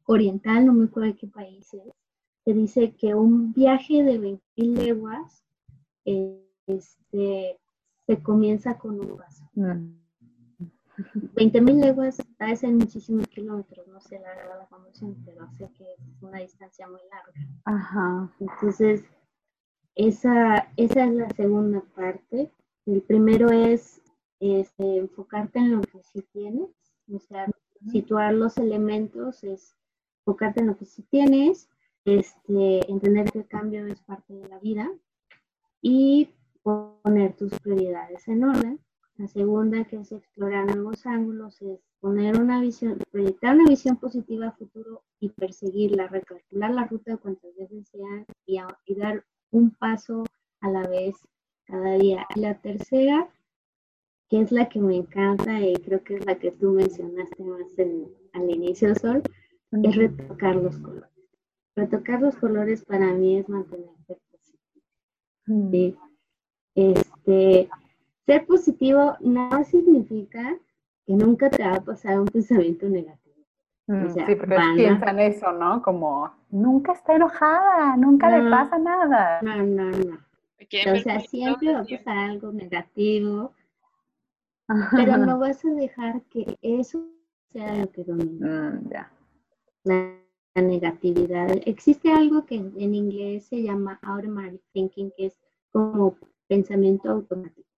[0.07, 1.83] oriental, no me acuerdo de qué país es,
[2.45, 5.45] que dice que un viaje de 20 leguas
[6.05, 7.59] este,
[8.07, 9.45] se comienza con un paso.
[11.35, 16.23] 20 mil leguas parecen muchísimos kilómetros, no sé la, la conversión, pero sé que es
[16.23, 17.33] una distancia muy larga.
[17.65, 18.33] Ajá.
[18.39, 19.05] Entonces,
[19.97, 22.51] esa, esa es la segunda parte.
[22.87, 24.03] El primero es
[24.41, 26.69] este, enfocarte en lo que sí tienes,
[27.13, 27.47] o sea,
[27.91, 29.75] situar los elementos, es
[30.21, 31.69] enfocarte en lo que sí tienes,
[32.05, 34.91] este, entender que el cambio es parte de la vida
[35.81, 36.29] y
[36.63, 38.81] poner tus prioridades en orden.
[39.17, 44.49] La segunda, que es explorar nuevos ángulos, es poner una visión, proyectar una visión positiva
[44.49, 50.25] a futuro y perseguirla, recalcular la ruta cuantas veces sea y, y dar un paso
[50.61, 51.15] a la vez
[51.67, 52.27] cada día.
[52.35, 53.29] Y la tercera,
[54.29, 57.67] que es la que me encanta y creo que es la que tú mencionaste más
[58.33, 59.23] al inicio, Sol,
[59.83, 61.11] es retocar los colores.
[61.77, 65.71] Retocar los colores para mí es mantenerte positivo.
[65.71, 65.97] ¿sí?
[66.75, 67.69] Este,
[68.27, 70.57] ser positivo no significa
[71.07, 73.25] que nunca te va a pasar un pensamiento negativo.
[73.87, 75.83] Mm, sí, porque piensan eso, ¿no?
[75.83, 79.43] Como, nunca está enojada, nunca le pasa nada.
[79.43, 80.19] No, no, no.
[80.61, 83.55] O sea, siempre va a pasar algo negativo,
[84.93, 87.07] pero no vas a dejar que eso
[87.53, 88.49] sea lo que domine.
[88.49, 89.13] Mm, ya.
[89.85, 90.21] La,
[90.57, 91.51] negatividad.
[91.67, 95.41] Existe algo que en inglés se llama automatic thinking, que es
[95.73, 97.69] como pensamiento automático.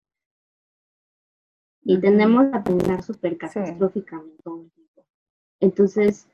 [1.83, 5.07] Y tendemos a pensar súper catastróficamente tiempo.
[5.61, 6.29] Entonces,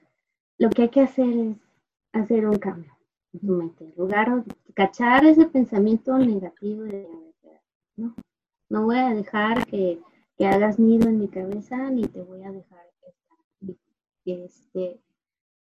[0.59, 1.57] lo que hay que hacer es
[2.12, 2.92] hacer un cambio
[3.97, 7.09] lugar de cachar ese pensamiento negativo de
[7.97, 8.14] ¿no?
[8.68, 10.01] No voy a dejar que,
[10.37, 13.77] que hagas nido en mi cabeza, ni te voy a dejar estar.
[14.25, 15.01] Este,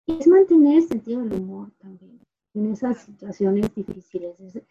[0.08, 2.20] es mantener el sentido del humor también
[2.54, 4.40] en esas situaciones difíciles.
[4.40, 4.62] Es,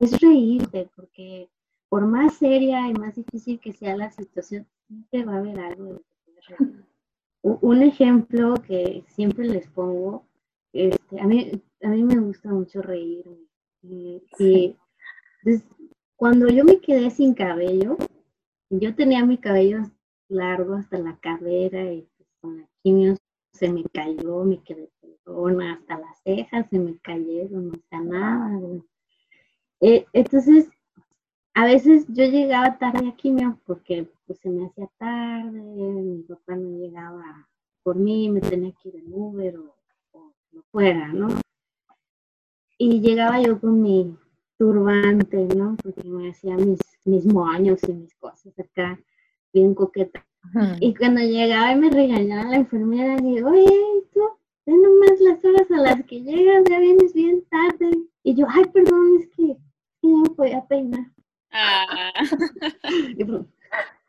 [0.00, 1.48] es reírte, porque
[1.88, 5.84] por más seria y más difícil que sea la situación, siempre va a haber algo
[5.84, 6.00] de
[6.46, 6.54] que
[7.42, 10.26] Un ejemplo que siempre les pongo,
[10.72, 13.48] este, a, mí, a mí me gusta mucho reírme.
[13.82, 14.76] Y,
[16.16, 17.96] cuando yo me quedé sin cabello,
[18.70, 19.82] yo tenía mi cabello
[20.28, 23.16] largo hasta la cadera y pues, con la quimio
[23.52, 28.60] se me cayó, me quedé pelona, hasta las cejas se me cayeron, no sea nada.
[29.80, 30.68] Eh, entonces,
[31.54, 36.56] a veces yo llegaba tarde a quimio porque pues se me hacía tarde, mi papá
[36.56, 37.48] no llegaba
[37.82, 39.74] por mí, me tenía que ir en Uber o,
[40.52, 41.28] lo fuera, ¿no?
[42.78, 44.16] Y llegaba yo con mi
[44.56, 45.76] turbante, ¿no?
[45.82, 48.98] Porque me hacía mis, mis moños y mis cosas acá,
[49.52, 50.24] bien coqueta.
[50.80, 54.20] Y cuando llegaba y me regañaba la enfermera, digo, oye, tú,
[54.64, 57.90] ten nomás las horas a las que llegas, ya vienes bien tarde.
[58.22, 59.56] Y yo, ay, perdón, es que
[60.02, 61.06] no me podía peinar.
[61.50, 62.12] Ah.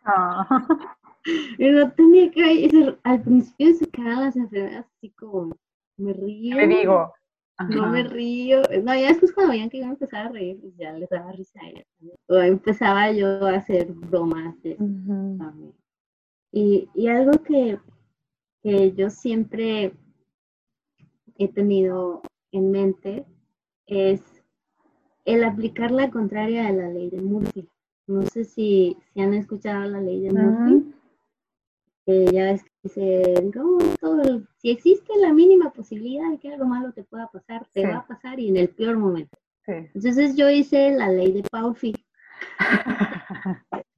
[0.05, 0.67] ah.
[1.57, 5.55] y, no tenía que al principio se quedaban las enfermeras así como,
[5.97, 6.55] me río.
[6.55, 7.13] Me digo.
[7.67, 8.61] No me río.
[8.83, 11.31] No, ya después cuando veían que iba a empezar a reír, pues ya les daba
[11.33, 11.59] risa.
[12.27, 14.77] O empezaba yo a hacer bromas de
[16.51, 17.77] y, y, algo que,
[18.63, 19.93] que yo siempre
[21.37, 23.23] he tenido en mente
[23.85, 24.21] es
[25.25, 27.69] el aplicar la contraria a la ley de Murphy.
[28.07, 30.93] No sé si, si han escuchado la ley de Murphy.
[32.07, 33.51] ya ves dice,
[33.99, 37.97] todo si existe la mínima posibilidad de que algo malo te pueda pasar, te va
[37.97, 39.37] a pasar y en el peor momento.
[39.67, 41.93] Entonces yo hice la ley de Paufi.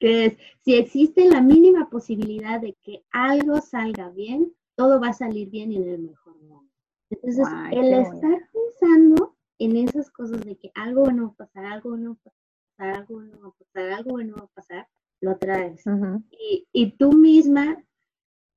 [0.00, 5.12] que es, si existe la mínima posibilidad de que algo salga bien, todo va a
[5.12, 6.74] salir bien y en el mejor momento.
[7.10, 11.90] Entonces, el estar pensando en esas cosas de que algo bueno va a pasar, algo
[11.90, 12.32] bueno va a
[12.78, 14.88] pasar, algo bueno va a pasar, algo bueno va a pasar,
[15.20, 15.84] lo traes.
[16.30, 17.84] y, y, tú misma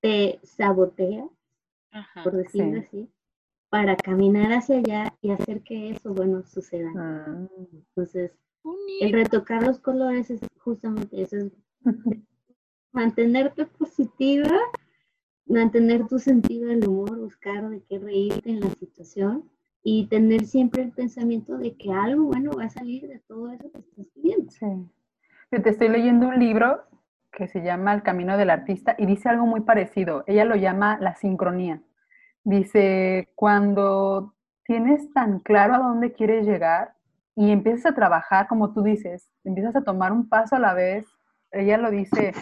[0.05, 1.31] te saboteas,
[2.23, 3.09] por decirlo así,
[3.69, 6.91] para caminar hacia allá y hacer que eso bueno suceda.
[6.95, 7.47] Ah.
[7.71, 8.31] Entonces,
[9.01, 11.51] el retocar los colores es justamente eso, es
[12.91, 14.51] mantenerte positiva
[15.47, 19.49] mantener tu sentido del humor, buscar de qué reírte en la situación
[19.83, 23.71] y tener siempre el pensamiento de que algo bueno va a salir de todo eso
[23.71, 24.51] que estás viviendo.
[24.51, 24.65] Sí.
[25.51, 26.83] Yo te estoy leyendo un libro
[27.35, 30.23] que se llama El Camino del Artista y dice algo muy parecido.
[30.25, 31.81] Ella lo llama la sincronía.
[32.43, 36.93] Dice, cuando tienes tan claro a dónde quieres llegar
[37.35, 41.05] y empiezas a trabajar, como tú dices, empiezas a tomar un paso a la vez,
[41.51, 42.33] ella lo dice,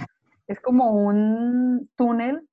[0.48, 2.48] es como un túnel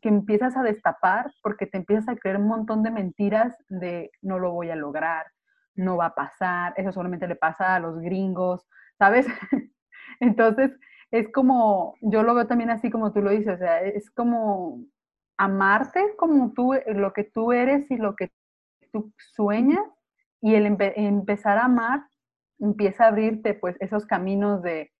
[0.00, 4.38] que empiezas a destapar porque te empiezas a creer un montón de mentiras de no
[4.38, 5.26] lo voy a lograr,
[5.74, 8.66] no va a pasar, eso solamente le pasa a los gringos,
[8.98, 9.26] ¿sabes?
[10.20, 10.70] Entonces,
[11.10, 14.84] es como, yo lo veo también así como tú lo dices, o sea, es como
[15.36, 18.30] amarte como tú, lo que tú eres y lo que
[18.92, 19.84] tú sueñas,
[20.42, 22.04] y el empezar a amar
[22.58, 24.92] empieza a abrirte pues esos caminos de,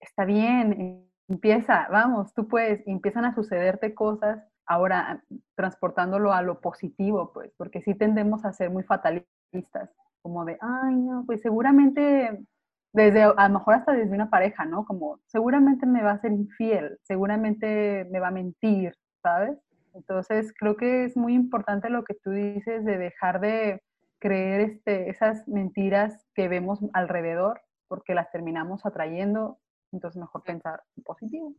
[0.00, 5.22] está bien, empieza, vamos, tú puedes, empiezan a sucederte cosas, ahora
[5.56, 9.90] transportándolo a lo positivo, pues, porque sí tendemos a ser muy fatalistas,
[10.22, 12.44] como de, ay, no, pues seguramente,
[12.92, 14.84] desde, a lo mejor hasta desde una pareja, ¿no?
[14.84, 19.58] Como, seguramente me va a ser infiel, seguramente me va a mentir, ¿sabes?
[19.94, 23.82] Entonces, creo que es muy importante lo que tú dices de dejar de
[24.18, 29.58] creer este, esas mentiras que vemos alrededor, porque las terminamos atrayendo
[29.92, 31.54] entonces mejor pensar en positivo.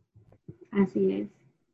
[0.72, 1.28] Así es.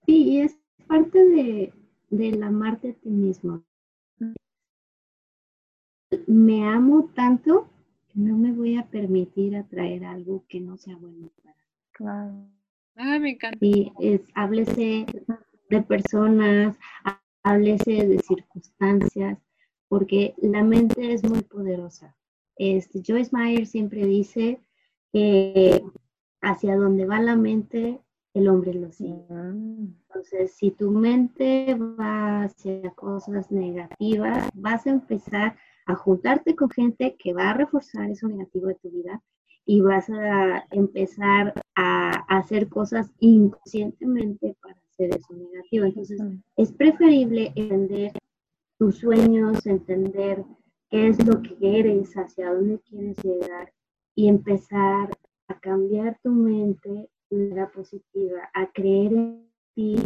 [0.06, 1.72] Sí, y es parte de,
[2.10, 3.62] del amarte a ti mismo.
[6.26, 7.68] Me amo tanto
[8.14, 11.62] no me voy a permitir atraer algo que no sea bueno para mí.
[11.92, 12.48] Claro.
[12.96, 13.58] Ay, me encanta.
[13.60, 15.06] Y es, háblese
[15.70, 16.76] de personas,
[17.42, 19.38] háblese de circunstancias,
[19.88, 22.16] porque la mente es muy poderosa.
[22.56, 24.60] Este, Joyce Meyer siempre dice
[25.12, 25.82] que
[26.42, 28.00] hacia donde va la mente,
[28.34, 29.24] el hombre lo sigue.
[29.28, 29.94] Mm.
[30.08, 35.56] Entonces, si tu mente va hacia cosas negativas, vas a empezar a
[35.94, 39.22] juntarte con gente que va a reforzar eso negativo de tu vida
[39.66, 45.84] y vas a empezar a hacer cosas inconscientemente para hacer eso negativo.
[45.84, 46.20] Entonces,
[46.56, 48.12] es preferible entender
[48.78, 50.44] tus sueños, entender
[50.88, 53.72] qué es lo que eres, hacia dónde quieres llegar
[54.14, 55.10] y empezar
[55.48, 59.96] a cambiar tu mente de manera positiva, a creer en ti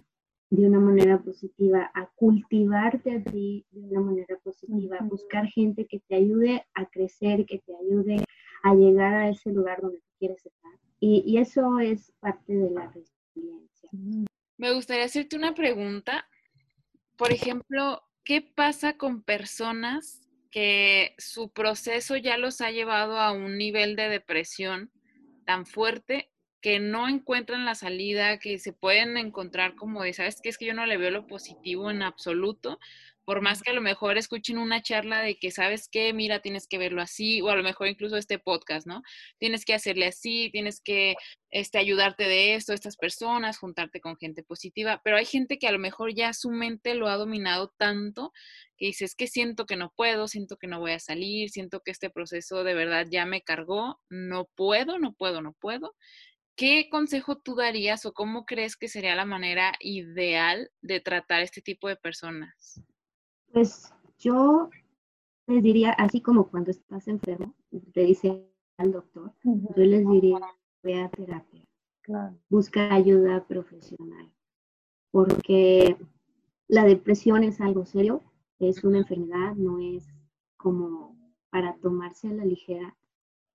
[0.56, 5.86] de una manera positiva, a cultivarte a ti de una manera positiva, a buscar gente
[5.86, 8.24] que te ayude a crecer, que te ayude
[8.62, 10.72] a llegar a ese lugar donde quieres estar.
[11.00, 13.90] Y, y eso es parte de la resiliencia.
[14.56, 16.26] Me gustaría hacerte una pregunta.
[17.16, 23.58] Por ejemplo, ¿qué pasa con personas que su proceso ya los ha llevado a un
[23.58, 24.92] nivel de depresión
[25.44, 26.30] tan fuerte
[26.64, 30.48] que no encuentran la salida, que se pueden encontrar como de, ¿sabes qué?
[30.48, 32.78] Es que yo no le veo lo positivo en absoluto,
[33.26, 36.14] por más que a lo mejor escuchen una charla de que, ¿sabes qué?
[36.14, 39.02] Mira, tienes que verlo así, o a lo mejor incluso este podcast, ¿no?
[39.38, 41.16] Tienes que hacerle así, tienes que
[41.50, 45.72] este, ayudarte de esto, estas personas, juntarte con gente positiva, pero hay gente que a
[45.72, 48.32] lo mejor ya su mente lo ha dominado tanto
[48.78, 51.90] que dices que siento que no puedo, siento que no voy a salir, siento que
[51.90, 55.94] este proceso de verdad ya me cargó, no puedo, no puedo, no puedo.
[56.56, 61.60] ¿Qué consejo tú darías o cómo crees que sería la manera ideal de tratar este
[61.60, 62.80] tipo de personas?
[63.52, 64.70] Pues yo
[65.46, 67.54] les diría, así como cuando estás enfermo,
[67.92, 70.38] te dice al doctor, yo les diría,
[70.82, 71.64] ve a terapia,
[72.48, 74.32] busca ayuda profesional,
[75.10, 75.96] porque
[76.68, 78.22] la depresión es algo serio,
[78.58, 80.06] es una enfermedad, no es
[80.56, 81.16] como
[81.50, 82.96] para tomarse a la ligera.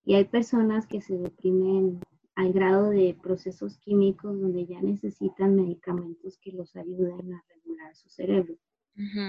[0.05, 1.99] Y hay personas que se deprimen
[2.39, 8.07] al grado de procesos químicos donde ya necesitan medicamentos que los ayuden a regular su
[8.09, 8.55] cerebro.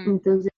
[0.07, 0.49] Entonces,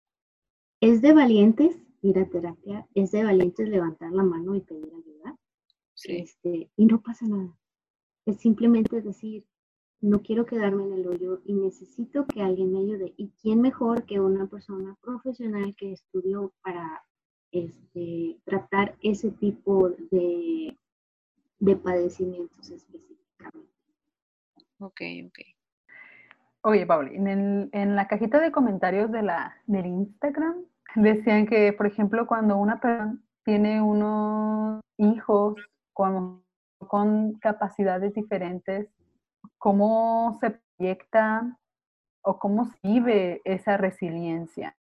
[0.82, 5.38] es de valientes ir a terapia, es de valientes levantar la mano y pedir ayuda.
[6.04, 7.56] Este, y no pasa nada.
[8.26, 9.46] Es simplemente decir,
[10.02, 13.14] no quiero quedarme en el hoyo y necesito que alguien me ayude.
[13.16, 17.02] ¿Y quién mejor que una persona profesional que estudió para
[17.50, 20.76] este, tratar ese tipo de,
[21.62, 23.70] de padecimientos específicamente?
[24.78, 25.38] Ok, ok.
[26.64, 30.64] Oye, Pauli, en, en, la cajita de comentarios de la, del Instagram
[30.96, 35.54] decían que, por ejemplo, cuando una persona tiene unos hijos
[35.92, 36.44] con,
[36.78, 38.88] con capacidades diferentes,
[39.58, 41.58] cómo se proyecta
[42.22, 44.76] o cómo se vive esa resiliencia.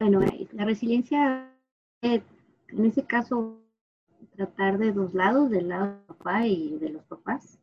[0.00, 0.20] Bueno,
[0.52, 1.52] la resiliencia,
[2.02, 3.65] en ese caso,
[4.36, 7.58] tratar de dos lados, del lado del papá y de los papás,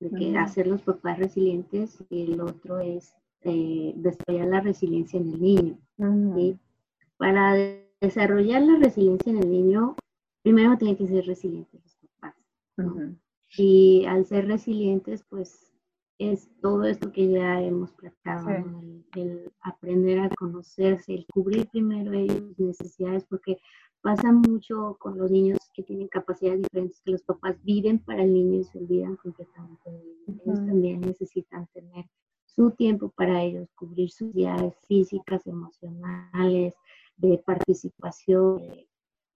[0.00, 5.32] de que hacer los papás resilientes y el otro es eh, desarrollar la resiliencia en
[5.32, 5.78] el niño.
[7.16, 7.54] Para
[8.00, 9.96] desarrollar la resiliencia en el niño,
[10.42, 12.36] primero tiene que ser resilientes los papás.
[13.56, 15.72] Y al ser resilientes, pues
[16.18, 18.48] es todo esto que ya hemos platicado,
[19.14, 23.58] el, aprender a conocerse, el cubrir primero ellos necesidades, porque
[24.08, 28.32] pasa mucho con los niños que tienen capacidades diferentes, que los papás viven para el
[28.32, 30.40] niño y se olvidan completamente de ellos.
[30.46, 32.06] Ellos también necesitan tener
[32.46, 36.74] su tiempo para ellos, cubrir sus necesidades físicas, emocionales,
[37.18, 38.62] de participación,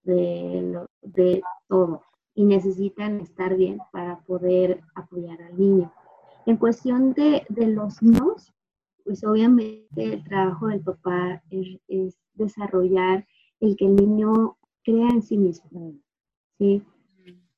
[0.01, 2.01] de, de todo.
[2.33, 5.93] Y necesitan estar bien para poder apoyar al niño.
[6.47, 8.51] En cuestión de, de los nos,
[9.03, 13.27] pues obviamente el trabajo del papá es, desarrollar
[13.59, 15.93] el que el niño crea en sí mismo,
[16.57, 16.83] ¿sí?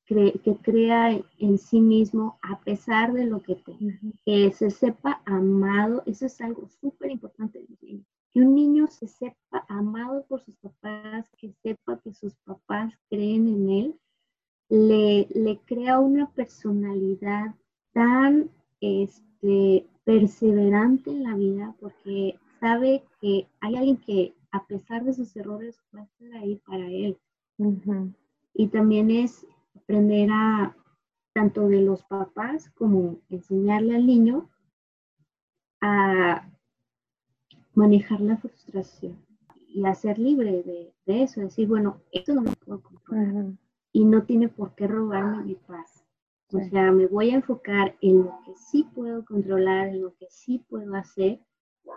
[0.05, 6.03] que crea en sí mismo a pesar de lo que tenga, que se sepa amado,
[6.05, 11.53] eso es algo súper importante, que un niño se sepa amado por sus papás, que
[11.63, 13.99] sepa que sus papás creen en él,
[14.69, 17.55] le, le crea una personalidad
[17.93, 18.49] tan
[18.82, 25.36] este, perseverante en la vida porque sabe que hay alguien que a pesar de sus
[25.36, 27.18] errores va a estar ahí para él.
[28.53, 29.45] Y también es
[29.76, 30.76] aprender a,
[31.34, 34.49] tanto de los papás como enseñarle al niño
[35.82, 36.49] a
[37.74, 39.18] manejar la frustración
[39.68, 43.47] y a ser libre de, eso, decir, bueno, esto no me puedo controlar
[43.91, 46.06] y no tiene por qué robarme mi paz.
[46.53, 50.28] O sea, me voy a enfocar en lo que sí puedo controlar, en lo que
[50.30, 51.41] sí puedo hacer.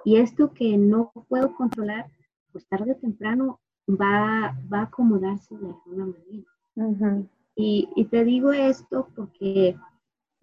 [0.04, 2.10] Y esto que no puedo controlar,
[2.52, 7.24] pues tarde o temprano va, va a acomodarse de alguna manera.
[7.54, 9.76] y, y, te digo esto porque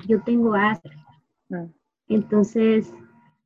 [0.08, 1.00] yo tengo Asperger.
[1.50, 1.66] Mm.
[2.08, 2.94] Entonces,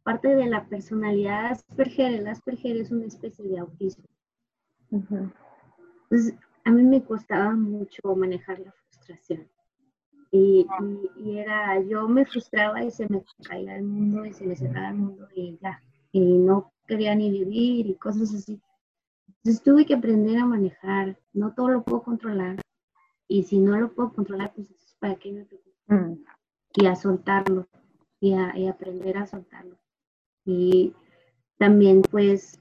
[0.03, 4.05] parte de la personalidad Asperger, el Asperger es una especie de autismo.
[4.91, 6.36] Entonces,
[6.66, 9.47] a mí me costaba mucho manejar la frustración.
[10.32, 10.68] Y,
[11.26, 14.95] era, yo me frustraba y se me caía el mundo y se me cerraba el
[14.95, 15.82] mundo y ya,
[16.12, 18.60] y no quería ni vivir y cosas así.
[19.28, 22.58] Entonces tuve que aprender a manejar, no todo lo puedo controlar
[23.28, 24.68] y si no lo puedo controlar, pues
[25.00, 25.78] para qué me preocupo.
[25.88, 26.24] Mm.
[26.76, 27.68] Y a soltarlo
[28.20, 29.78] y, a, y aprender a soltarlo.
[30.46, 30.94] Y
[31.58, 32.60] también pues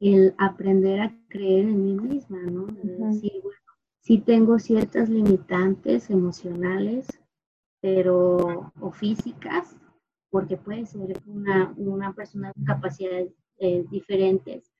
[0.00, 2.66] el aprender a creer en mí misma, ¿no?
[2.66, 3.58] decir, bueno,
[4.00, 7.08] sí tengo ciertas limitantes emocionales,
[7.80, 9.76] pero, o físicas,
[10.30, 14.70] porque puede ser una, una persona con capacidades eh, diferentes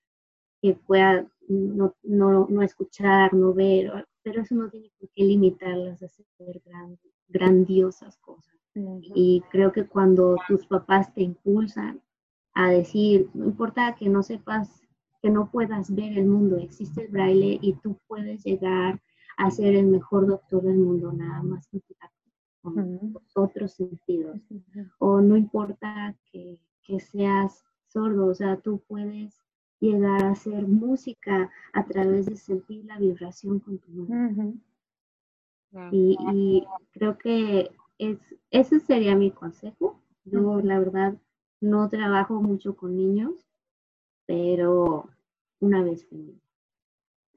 [0.61, 6.03] que pueda no, no, no, escuchar, no ver, pero eso no tiene por qué limitarlas
[6.03, 6.26] a hacer
[7.28, 8.55] grandiosas cosas.
[9.14, 12.01] Y creo que cuando tus papás te impulsan
[12.55, 14.82] a decir, no importa que no sepas,
[15.20, 19.01] que no puedas ver el mundo, existe el braille y tú puedes llegar
[19.36, 21.80] a ser el mejor doctor del mundo, nada más que
[22.62, 24.40] con otros sentidos.
[24.98, 26.61] O no importa que,
[27.00, 29.34] seas sordo, o sea, tú puedes
[29.80, 34.54] llegar a hacer música a través de sentir la vibración con tu mano.
[35.92, 38.18] y, creo que es,
[38.50, 40.00] ese sería mi consejo.
[40.24, 41.14] Yo, la verdad,
[41.61, 43.34] no trabajo mucho con niños,
[44.26, 45.09] pero
[45.61, 46.06] una vez.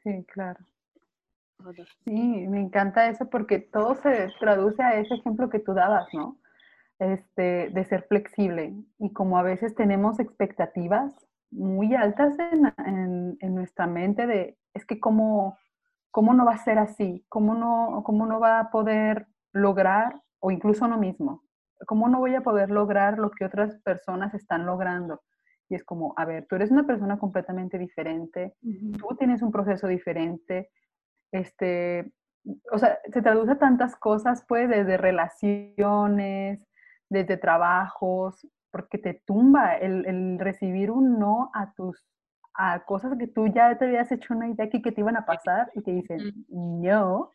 [0.03, 0.65] Sí, claro.
[2.05, 6.37] Sí, me encanta eso porque todo se traduce a ese ejemplo que tú dabas, ¿no?
[6.99, 8.73] Este, de ser flexible.
[8.99, 11.13] Y como a veces tenemos expectativas
[11.51, 15.57] muy altas en, nuestra mente de, es que cómo,
[16.09, 20.51] cómo no va a ser así, cómo no, cómo no va a poder lograr, o
[20.51, 21.43] incluso uno mismo,
[21.85, 25.21] cómo no voy a poder lograr lo que otras personas están logrando.
[25.69, 29.87] Y es como, a ver, tú eres una persona completamente diferente, tú tienes un proceso
[29.87, 30.69] diferente,
[31.31, 32.11] este,
[32.71, 36.67] o sea, se traduce a tantas cosas, pues, desde relaciones,
[37.09, 42.03] desde trabajos, porque te tumba el, recibir un no a tus
[42.53, 45.25] a cosas que tú ya te habías hecho una idea que, que te iban a
[45.25, 47.31] pasar y te dicen no,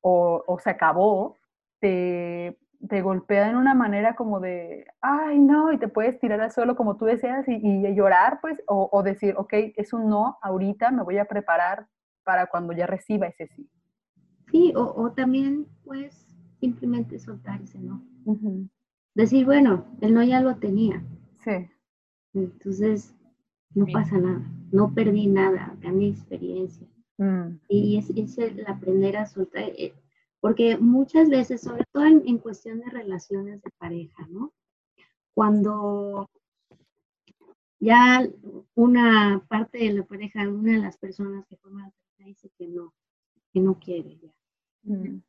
[0.00, 1.36] o, o se acabó,
[1.78, 2.58] te,
[2.88, 6.76] te golpea de una manera como de, ay, no, y te puedes tirar al suelo
[6.76, 10.90] como tú deseas y, y llorar, pues, o, o, decir, ok, es un no, ahorita
[10.90, 11.86] me voy a preparar
[12.26, 13.70] para cuando ya reciba ese sí.
[14.50, 16.26] Sí, o, también pues
[16.60, 18.02] simplemente soltar ese no.
[19.14, 21.02] Decir, bueno, el no ya lo tenía.
[21.38, 21.68] Sí.
[22.34, 23.14] Entonces,
[23.74, 26.86] no pasa nada, no perdí nada, gané experiencia.
[27.18, 27.60] Mm.
[27.68, 29.94] Y es, es, el aprender a soltar, eh,
[30.40, 34.52] porque muchas veces, sobre todo en, en, cuestión de relaciones de pareja, ¿no?
[35.34, 36.28] Cuando
[37.78, 38.26] ya
[38.74, 42.92] una parte de la pareja, una de las personas que forman la dice que no,
[43.52, 44.32] que no quiere ya.
[44.82, 45.22] Mm.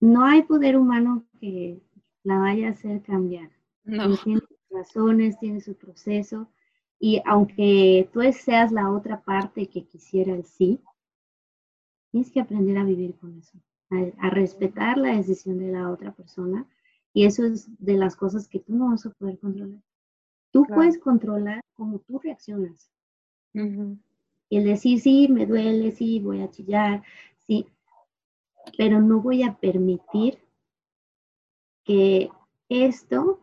[0.00, 1.82] No hay poder humano que
[2.22, 3.50] la vaya a hacer cambiar.
[3.84, 4.16] No.
[4.18, 6.48] Tiene sus razones, tiene su proceso.
[6.98, 10.80] Y aunque tú seas la otra parte que quisiera el sí,
[12.10, 13.58] tienes que aprender a vivir con eso,
[14.18, 16.66] a, respetar la decisión de la otra persona.
[17.12, 19.82] Y eso es de las cosas que tú no vas a poder controlar.
[20.52, 22.90] Tú puedes controlar cómo tú reaccionas.
[24.50, 27.02] Y el decir, sí, me duele, sí, voy a chillar,
[27.38, 27.66] sí,
[28.76, 30.38] pero no voy a permitir
[31.84, 32.30] que
[32.68, 33.40] esto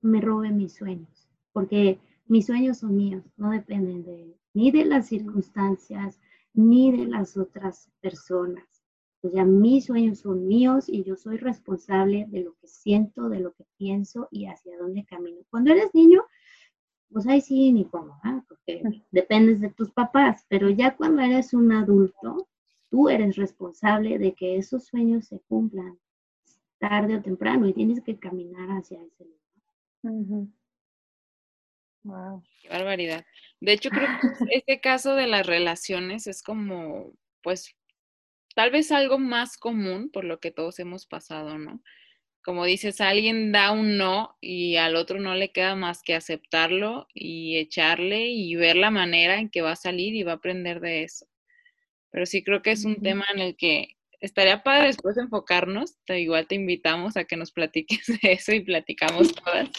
[0.00, 5.08] me robe mis sueños, porque mis sueños son míos, no dependen de ni de las
[5.08, 6.20] circunstancias,
[6.52, 8.64] ni de las otras personas.
[9.22, 13.40] O sea, mis sueños son míos y yo soy responsable de lo que siento, de
[13.40, 15.40] lo que pienso y hacia dónde camino.
[15.50, 16.22] Cuando eres niño,
[17.10, 18.44] pues ahí sí, ni cómo, ¿ah?
[18.66, 22.48] Porque dependes de tus papás, pero ya cuando eres un adulto,
[22.90, 25.98] tú eres responsable de que esos sueños se cumplan
[26.78, 30.48] tarde o temprano y tienes que caminar hacia ese lugar.
[32.02, 32.42] Wow.
[32.60, 33.24] Qué barbaridad.
[33.60, 37.74] De hecho, creo que este caso de las relaciones es como, pues,
[38.54, 41.80] tal vez algo más común por lo que todos hemos pasado, ¿no?
[42.44, 47.08] Como dices, alguien da un no y al otro no le queda más que aceptarlo
[47.14, 50.80] y echarle y ver la manera en que va a salir y va a aprender
[50.80, 51.26] de eso.
[52.10, 55.96] Pero sí creo que es un tema en el que estaría padre después enfocarnos.
[56.08, 59.70] igual te invitamos a que nos platiques de eso y platicamos todas.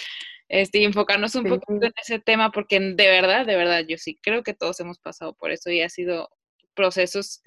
[0.50, 4.18] Este, y enfocarnos un poquito en ese tema, porque de verdad, de verdad, yo sí
[4.22, 6.30] creo que todos hemos pasado por eso y ha sido
[6.76, 7.42] procesos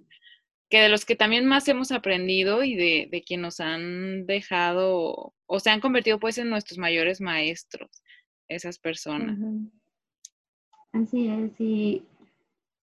[0.68, 5.34] que de los que también más hemos aprendido y de, de que nos han dejado
[5.46, 7.90] o se han convertido pues en nuestros mayores maestros,
[8.48, 9.38] esas personas.
[10.92, 12.02] Así es, y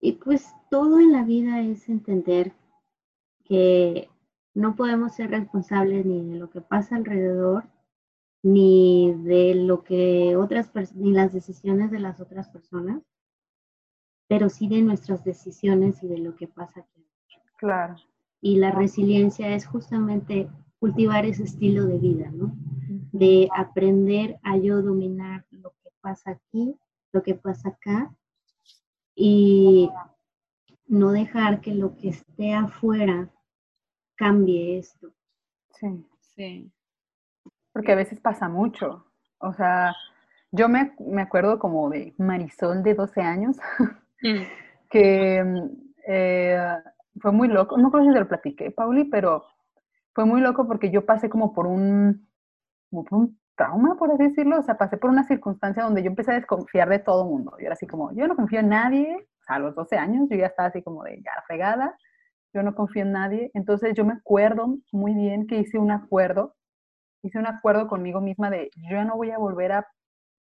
[0.05, 2.53] y pues todo en la vida es entender
[3.45, 4.11] que
[4.53, 7.71] no podemos ser responsables ni de lo que pasa alrededor,
[8.43, 13.01] ni de lo que otras ni las decisiones de las otras personas,
[14.29, 17.07] pero sí de nuestras decisiones y de lo que pasa aquí.
[17.63, 17.95] Claro.
[18.41, 20.49] Y la resiliencia es justamente
[20.81, 22.53] cultivar ese estilo de vida, ¿no?
[23.13, 26.75] De aprender a yo dominar lo que pasa aquí,
[27.13, 28.13] lo que pasa acá,
[29.15, 29.89] y
[30.89, 33.31] no dejar que lo que esté afuera
[34.17, 35.13] cambie esto.
[35.71, 36.05] Sí,
[36.35, 36.73] sí.
[37.73, 39.07] Porque a veces pasa mucho.
[39.39, 39.95] O sea,
[40.51, 43.57] yo me, acuerdo como de Marisol de 12 años,
[44.21, 44.43] mm.
[44.91, 45.45] que
[46.09, 46.77] eh,
[47.21, 47.77] fue muy loco.
[47.79, 49.45] No creo si te lo platiqué, Pauli, pero
[50.15, 52.29] fue muy loco porque yo pasé como por un,
[52.91, 54.59] por un trauma, por así decirlo.
[54.59, 57.53] O sea, pasé por una circunstancia donde yo empecé a desconfiar de todo el mundo.
[57.59, 59.27] Yo era así como, yo no confío en nadie.
[59.49, 61.97] a los 12 años yo ya estaba así como de, ya fregada.
[62.55, 63.51] Yo no confío en nadie.
[63.55, 66.57] Entonces yo me acuerdo muy bien que hice un acuerdo.
[67.23, 69.87] Hice un acuerdo conmigo misma de, yo no voy a volver a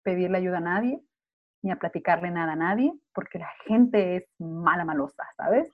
[0.02, 1.00] pedirle ayuda a nadie,
[1.62, 5.70] ni a platicarle nada a nadie, porque la gente es mala, malosa, ¿sabes?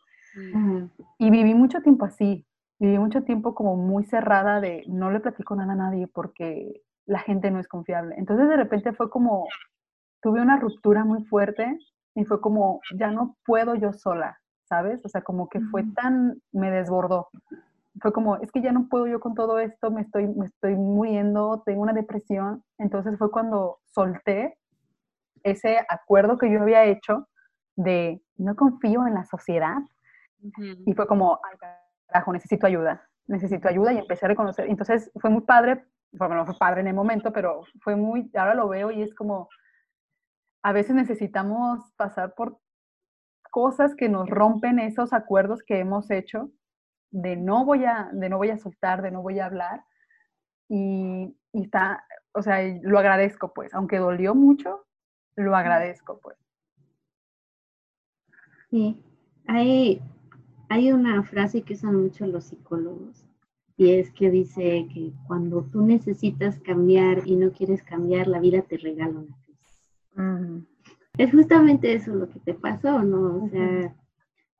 [1.19, 2.47] Y viví mucho tiempo así,
[2.79, 7.19] viví mucho tiempo como muy cerrada de no le platico nada a nadie porque la
[7.19, 8.15] gente no es confiable.
[8.19, 9.47] Entonces de repente fue como,
[10.23, 11.79] tuve una ruptura muy fuerte
[12.15, 15.01] y fue como, ya no puedo yo sola, ¿sabes?
[15.05, 17.29] O sea, como que fue tan, me desbordó.
[18.01, 20.77] Fue como, es que ya no puedo yo con todo esto, me estoy, me estoy
[20.77, 22.63] muriendo, tengo una depresión.
[22.79, 24.57] Entonces fue cuando solté
[25.43, 27.27] ese acuerdo que yo había hecho
[27.77, 29.79] de no confío en la sociedad.
[30.87, 31.57] Y fue como, ay,
[32.09, 34.67] carajo, necesito ayuda, necesito ayuda y empecé a reconocer.
[34.69, 38.69] Entonces fue muy padre bueno, fue padre en el momento, pero fue muy, ahora lo
[38.69, 39.49] veo y es como,
[40.63, 42.59] a veces necesitamos pasar por
[43.51, 46.51] cosas que nos rompen esos acuerdos que hemos hecho
[47.11, 49.85] de no voy a, de no voy a soltar, de no voy a hablar.
[50.69, 54.87] Y, y está, o sea, lo agradezco pues, aunque dolió mucho,
[55.37, 56.37] lo agradezco pues.
[58.71, 59.03] Sí,
[59.49, 60.01] hay,
[60.71, 63.27] hay una frase que usan mucho los psicólogos
[63.77, 68.63] y es que dice que cuando tú necesitas cambiar y no quieres cambiar, la vida
[68.63, 69.83] te regala una crisis.
[71.19, 73.45] Es justamente eso lo que te pasó, ¿no?
[73.45, 73.97] O sea,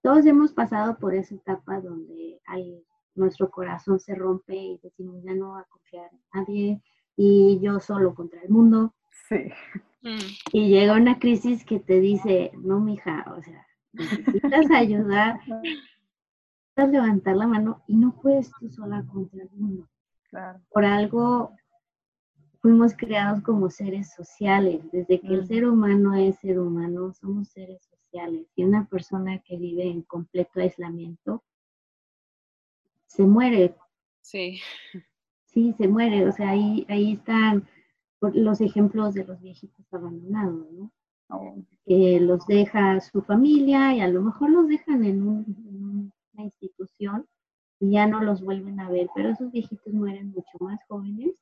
[0.03, 2.83] todos hemos pasado por esa etapa donde hay,
[3.15, 6.83] nuestro corazón se rompe y decimos, ya no voy a confiar en nadie
[7.17, 8.95] y yo solo contra el mundo.
[9.29, 9.53] Sí.
[10.53, 15.39] Y llega una crisis que te dice, no, mija, o sea, necesitas ayudar
[16.89, 19.89] levantar la mano y no puedes tú sola contra el mundo.
[20.71, 21.53] Por algo
[22.61, 24.83] fuimos creados como seres sociales.
[24.93, 28.47] Desde que el ser humano es ser humano, somos seres sociales.
[28.55, 31.43] Y una persona que vive en completo aislamiento
[33.07, 33.77] se muere.
[34.21, 34.61] Sí.
[35.47, 36.29] Sí, se muere.
[36.29, 37.67] O sea, ahí, ahí están
[38.21, 40.93] los ejemplos de los viejitos abandonados, ¿no?
[41.87, 45.70] Que los deja su familia y a lo mejor los dejan en, en
[46.41, 47.27] institución
[47.81, 51.35] y ya no los vuelven a ver, pero esos viejitos mueren mucho más jóvenes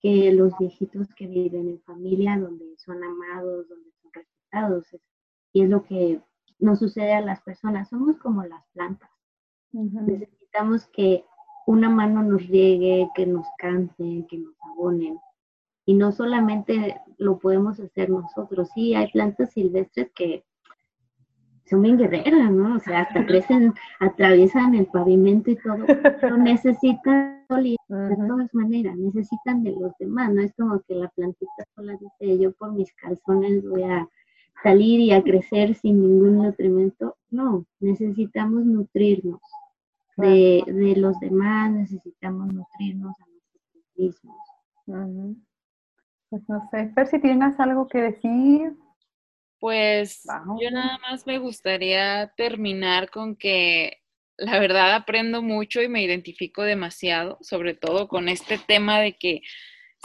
[0.00, 4.86] que los viejitos que viven en familia, donde son amados, donde son respetados.
[5.52, 6.20] Y es lo que
[6.58, 7.88] nos sucede a las personas.
[7.88, 9.10] Somos como las plantas.
[9.72, 11.24] Necesitamos que
[11.66, 15.18] una mano nos riegue, que nos canten, que nos abonen.
[15.84, 18.68] Y no solamente lo podemos hacer nosotros.
[18.74, 20.44] Sí, hay plantas silvestres que
[21.66, 22.76] son bien guerreras, ¿no?
[22.76, 25.84] O sea, hasta crecen, atraviesan el pavimento y todo,
[26.20, 31.64] pero necesitan de todas maneras, necesitan de los demás, no es como que la plantita
[31.74, 34.08] sola dice yo por mis calzones voy a
[34.62, 39.40] salir y a crecer sin ningún nutrimento, no, necesitamos nutrirnos
[40.16, 44.36] de, de los demás, necesitamos nutrirnos a nosotros mismos.
[46.28, 48.76] Pues no sé, Fer, si tienes algo que decir.
[49.58, 50.22] Pues
[50.60, 54.02] yo nada más me gustaría terminar con que
[54.36, 59.40] la verdad aprendo mucho y me identifico demasiado, sobre todo con este tema de que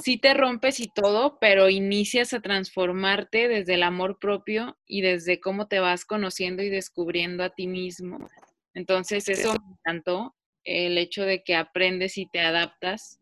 [0.02, 5.40] sí te rompes y todo, pero inicias a transformarte desde el amor propio y desde
[5.40, 8.30] cómo te vas conociendo y descubriendo a ti mismo.
[8.74, 13.21] Entonces eso me encantó, el hecho de que aprendes y te adaptas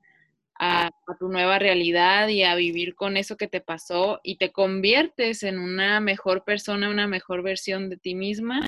[0.59, 4.51] a, a, tu nueva realidad y a vivir con eso que te pasó y te
[4.51, 8.67] conviertes en una mejor persona, una mejor versión de ti misma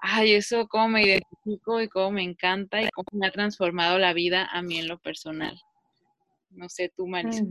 [0.00, 4.12] ay, eso cómo me identifico y cómo me encanta y cómo me ha transformado la
[4.12, 5.54] vida a mí en lo personal.
[6.50, 7.44] No sé, tú, Marisa.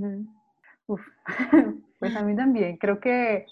[2.00, 2.78] pues a mí también.
[2.78, 3.46] Creo que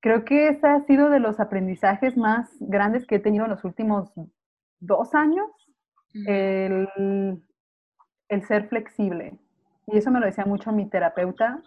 [0.00, 3.64] creo que ese ha sido de los aprendizajes más grandes que he tenido en los
[3.64, 4.12] últimos
[4.78, 5.50] dos años,
[6.26, 6.88] el,
[8.46, 9.38] ser flexible.
[9.86, 11.62] Y eso me lo decía mucho mi terapeuta.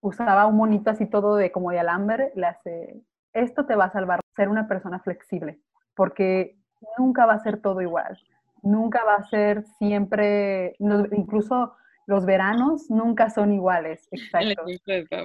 [0.00, 3.00] Usaba un monito así todo de como de alambre, le hace,
[3.32, 5.60] esto te va a salvar ser una persona flexible,
[5.94, 6.56] porque
[6.98, 8.18] nunca va a ser todo igual,
[8.62, 10.74] nunca va a ser siempre,
[11.12, 11.74] incluso
[12.06, 14.64] los veranos nunca son iguales, exacto.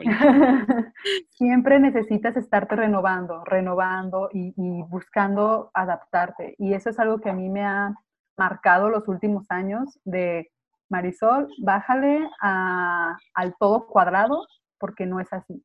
[1.29, 4.53] siempre necesitas estarte renovando, renovando y,
[4.83, 6.55] buscando adaptarte.
[6.57, 7.95] Y eso es algo que a mí me ha
[8.37, 10.51] marcado los últimos años de
[10.89, 14.47] Marisol, bájale al todo cuadrado
[14.79, 15.63] porque no es así.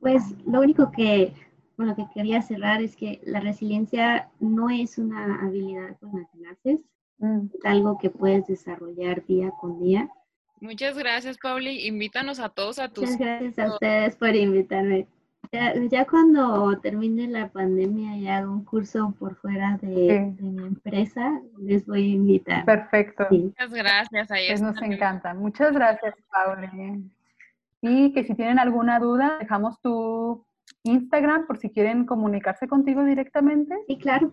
[0.00, 1.34] Pues lo único que,
[1.76, 6.38] bueno, que quería cerrar es que la resiliencia no es una habilidad con la que
[6.38, 6.80] naces,
[7.18, 7.46] mm.
[7.52, 10.08] es algo que puedes desarrollar día con día.
[10.60, 11.86] Muchas gracias, Pauli.
[11.86, 13.04] Invítanos a todos a tus...
[13.04, 15.06] Muchas gracias a ustedes por invitarme.
[15.52, 21.84] Ya, cuando termine la pandemia y haga un curso por fuera de, mi empresa, les
[21.86, 22.64] voy a invitar.
[22.64, 23.26] Perfecto.
[23.30, 24.30] Muchas gracias.
[24.30, 25.34] Ahí pues nos encanta.
[25.34, 27.04] Muchas gracias, Pauli.
[27.82, 30.46] Y que si tienen alguna duda, dejamos tu
[30.84, 33.74] Instagram por si quieren comunicarse contigo directamente.
[33.88, 34.32] Sí, claro.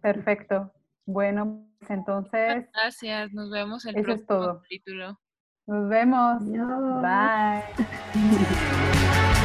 [0.00, 0.72] Perfecto.
[1.06, 2.68] Bueno, pues entonces.
[2.72, 4.60] Gracias, nos vemos en el próximo es todo.
[4.60, 5.18] capítulo.
[5.66, 6.44] Nos vemos.
[7.02, 7.64] Bye.